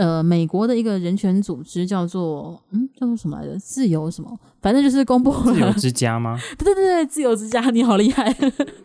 [0.00, 3.58] 呃，美国的一个人权组织叫做嗯，叫做什么来着？
[3.58, 4.30] 自由什么？
[4.62, 5.52] 反正就是公布了。
[5.52, 6.38] 自由之家吗？
[6.56, 8.34] 对对对，自由之家，你好厉害！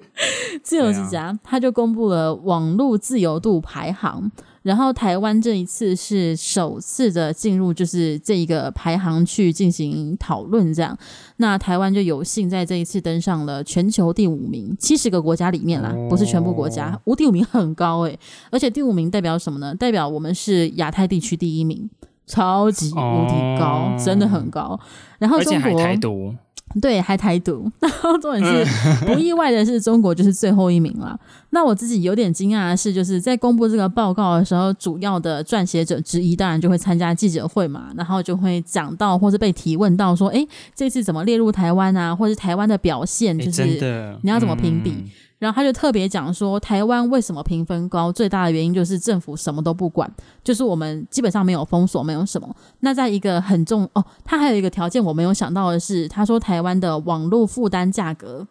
[0.62, 4.30] 自由之家，他就公布了网络自由度排行。
[4.66, 10.98] 然后台湾这一次是首次的进入，就是这一个排行去进行讨论，这样。
[11.38, 17.00] 那台湾就有幸在这一次登上了全球第五名，七十个国家里面啦，不是全部国家。
[17.04, 19.76] 无第五名很高诶，而且第五名代表什么呢？
[19.76, 21.88] 代表我们是亚太地区第一名，
[22.26, 24.80] 超级无敌高，真的很高。
[25.20, 26.36] 然后中国。
[26.82, 28.66] 对，还台独， 然后重点是
[29.06, 31.18] 不意外的是，中国就是最后一名了。
[31.52, 40.46] 那我自己有点惊讶的是，就是在公布这个报告的时候，主要的撰写者之一当然就会参加记者会嘛，然后就会讲到或是被提问到说，哎，
[40.76, 44.92] 这次怎么列入台湾啊，或是台湾的表现，就是你要怎么评比？
[44.92, 45.06] 嗯
[45.38, 48.12] 然后他就特别讲说，台湾为什么评分高？
[48.12, 50.10] 最大的原因就是政府什么都不管，
[50.44, 52.56] 就是我们基本上没有封锁，没有什么。
[52.80, 58.48] 那在一个很重哦，他还有一个条件我没有想到的是，他说台湾的网络负担价格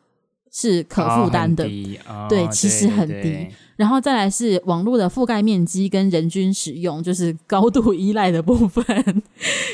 [0.57, 1.65] 是可负担的，
[2.07, 3.13] 哦哦、对，其实很低。
[3.13, 8.85] 对对对然后再来是网络的覆盖面积跟人均使用，就是高度依赖的部分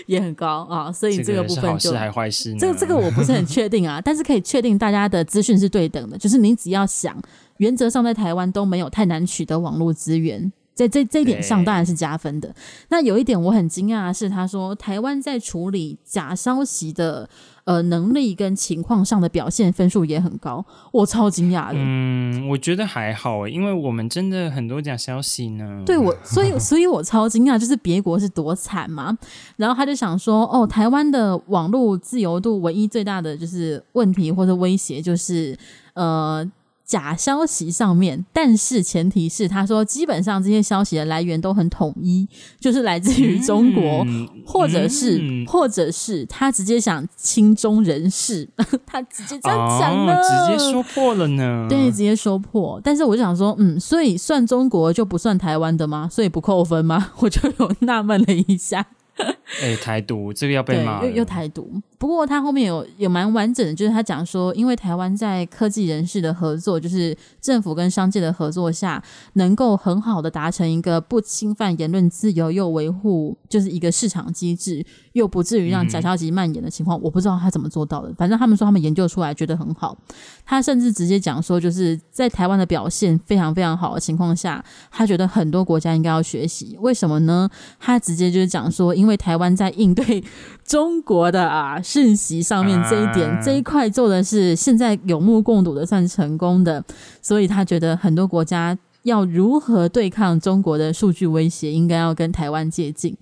[0.06, 2.56] 也很高啊，所以这个部分就还坏事呢。
[2.58, 7.14] 这个这个我不是很确定啊，但是可以确定大家的资讯是对等的，就是你只要想，
[7.58, 12.54] 原则上在台湾都没有太难取得网络资源，在这这一点上当然是加分的。
[12.88, 17.28] 那有一点我很惊讶的是，他说台湾在处理假消息的。
[17.70, 21.74] 呃，能力跟情况上的表现分数也很高，我超惊讶的。
[21.76, 25.84] 嗯，我觉得还好，因为我们真的很多假消息呢。
[25.86, 29.16] 对我，所以，所以我超惊讶，就是别国是多惨嘛。
[29.56, 35.56] 然后他就想说，哦，台湾的网络自由度唯一最大的就是问题或者威胁，就是
[35.94, 36.44] 呃。
[36.90, 42.26] 假消息上面，但是前提是他说，基本上这些消息的来源都很统一，
[42.58, 48.48] 就是来自于中国，嗯、或者是，嗯、或者是他直接想亲中人士，
[48.84, 51.68] 他直接这样讲了，哦，直接说破了呢。
[51.70, 52.80] 对，直接说破。
[52.82, 56.08] 但是我就想说，嗯，所以算中国就不算台湾的吗？
[56.10, 57.12] 所以不扣分吗？
[57.20, 58.84] 我就有纳闷了一下。
[59.62, 61.70] 哎、欸，台独这个要被骂，又又台独。
[61.98, 69.02] 不过他后面有有蛮完整的，就是他讲说，因为台湾在科技人士的合作，就是政府跟商界的合作下，
[69.34, 76.98] 能够很好的达成一个不侵犯言论自由，又维护就是一个市场机制，又不至于让假消息蔓延的情况。
[76.98, 79.98] 嗯、我不知道他怎么做到的，反正他们说他们研究出来觉得很好。
[80.44, 86.76] 他甚至直接讲说，就是在台湾的表现非常非常好的情况下，他觉得很多国家应该要学习。
[86.80, 87.48] 为什么呢？
[87.78, 90.22] 他直接就是讲说，因为台湾在应对
[90.64, 96.84] 中国的啊讯息上面这一点、这一块做的是现在有目共睹的，算成功的，
[97.22, 103.16] 所以他觉得很多国家要如何对抗中国的数据威胁，应该要跟台湾接近。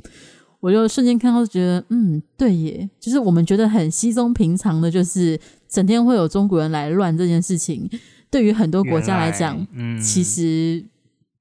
[0.60, 5.38] 我就瞬间看到，觉得嗯，对耶，就是我们觉得很稀松平常的，就是
[5.68, 7.88] 整天会有中国人来乱这件事情，
[8.30, 10.84] 对于很多国家来讲，嗯，其实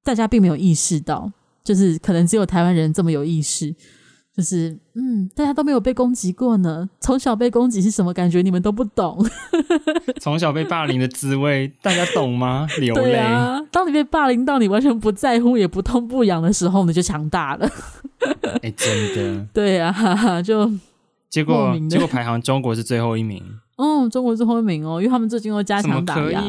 [0.04, 1.32] 大家并没有意识到，
[1.64, 3.74] 就是可能只有台湾人这么有意识。
[4.36, 6.88] 就是，嗯，大家都没有被攻击过呢。
[7.00, 8.44] 从小被攻击是什么感觉？
[8.44, 9.28] 你们都不懂。
[10.22, 12.68] 从小被霸凌的滋味，大家懂吗？
[12.80, 13.20] 流泪。
[13.72, 17.68] 当你被霸凌到你完全不在乎也不痛不痒的时候，你就强大了。
[18.62, 19.48] 哎、欸，真的。
[19.52, 20.72] 对啊，就
[21.32, 23.44] 结果结果排行中国是最后一名。
[23.78, 26.44] 嗯，中国最后一名哦，因为他们最近又加强打压，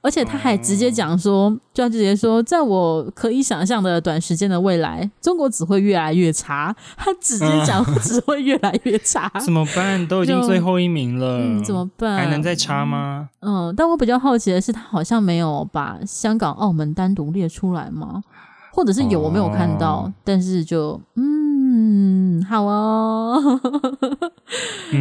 [0.00, 6.74] 而且他还直接讲说，哦、就要直接说，在我可以想象的短时间的未来，中国只会越来越差。
[6.96, 10.04] 他直接讲只会越来越差， 怎么办？
[10.08, 12.16] 都已经最后一名了，嗯，怎么办？
[12.16, 13.28] 还能再差吗？
[13.40, 18.20] 嗯，但我比较好奇的是，他好像没有把香港、澳门单独列出来吗？
[18.72, 21.43] 或者是有，我没有看到，哦、但是就嗯。
[21.76, 23.60] 嗯，好哦，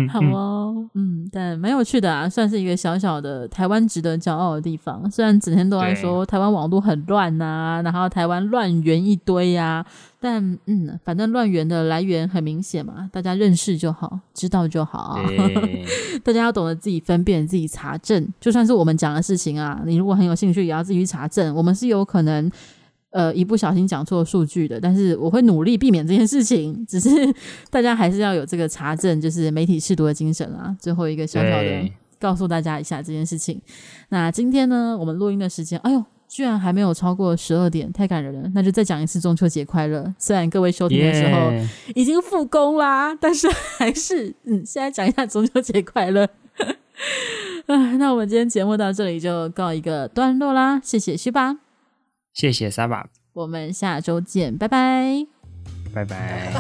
[0.10, 5.10] 好哦，嗯，但蛮有趣的啊，算是一个小小的台湾值得骄傲的地方。
[5.12, 9.86] 虽然整天都在说台湾网络很乱呐、啊，然后台湾乱源一堆呀、啊，
[10.20, 15.20] 但嗯，反正乱源的来源很明显嘛，大家认识就好，知道就好。
[16.26, 18.28] 大家要懂得自己分辨、自己查证。
[18.40, 21.54] 就算是我们讲的事情啊，你如果很有兴趣，也要自己去查证。
[21.54, 22.52] 我们是有可能。
[23.14, 26.84] 呃，一不小心讲错数据的，但是我会努力避免这件事情。
[26.88, 27.10] 只是
[27.70, 30.76] 大家还是要有这个查证，就是媒体试读的精神啊。
[30.80, 33.62] 最后一个小小的告诉大家一下这件事情。
[34.10, 38.50] 那今天呢，我们录音的时间，哎呦，居然还没有超过十二点，太感人了。
[38.56, 40.12] 那就再讲一次中秋节快乐。
[40.18, 41.52] 虽然各位收听的时候
[41.94, 46.28] 已经复工啦，但是还是嗯，现在讲一下中秋节快乐。
[47.68, 51.60] 啊，那我们今天节目到这里就告一个段落啦，谢谢旭爸。
[52.34, 55.26] 谢谢沙巴，我们下周见，拜拜，
[55.94, 56.54] 拜拜。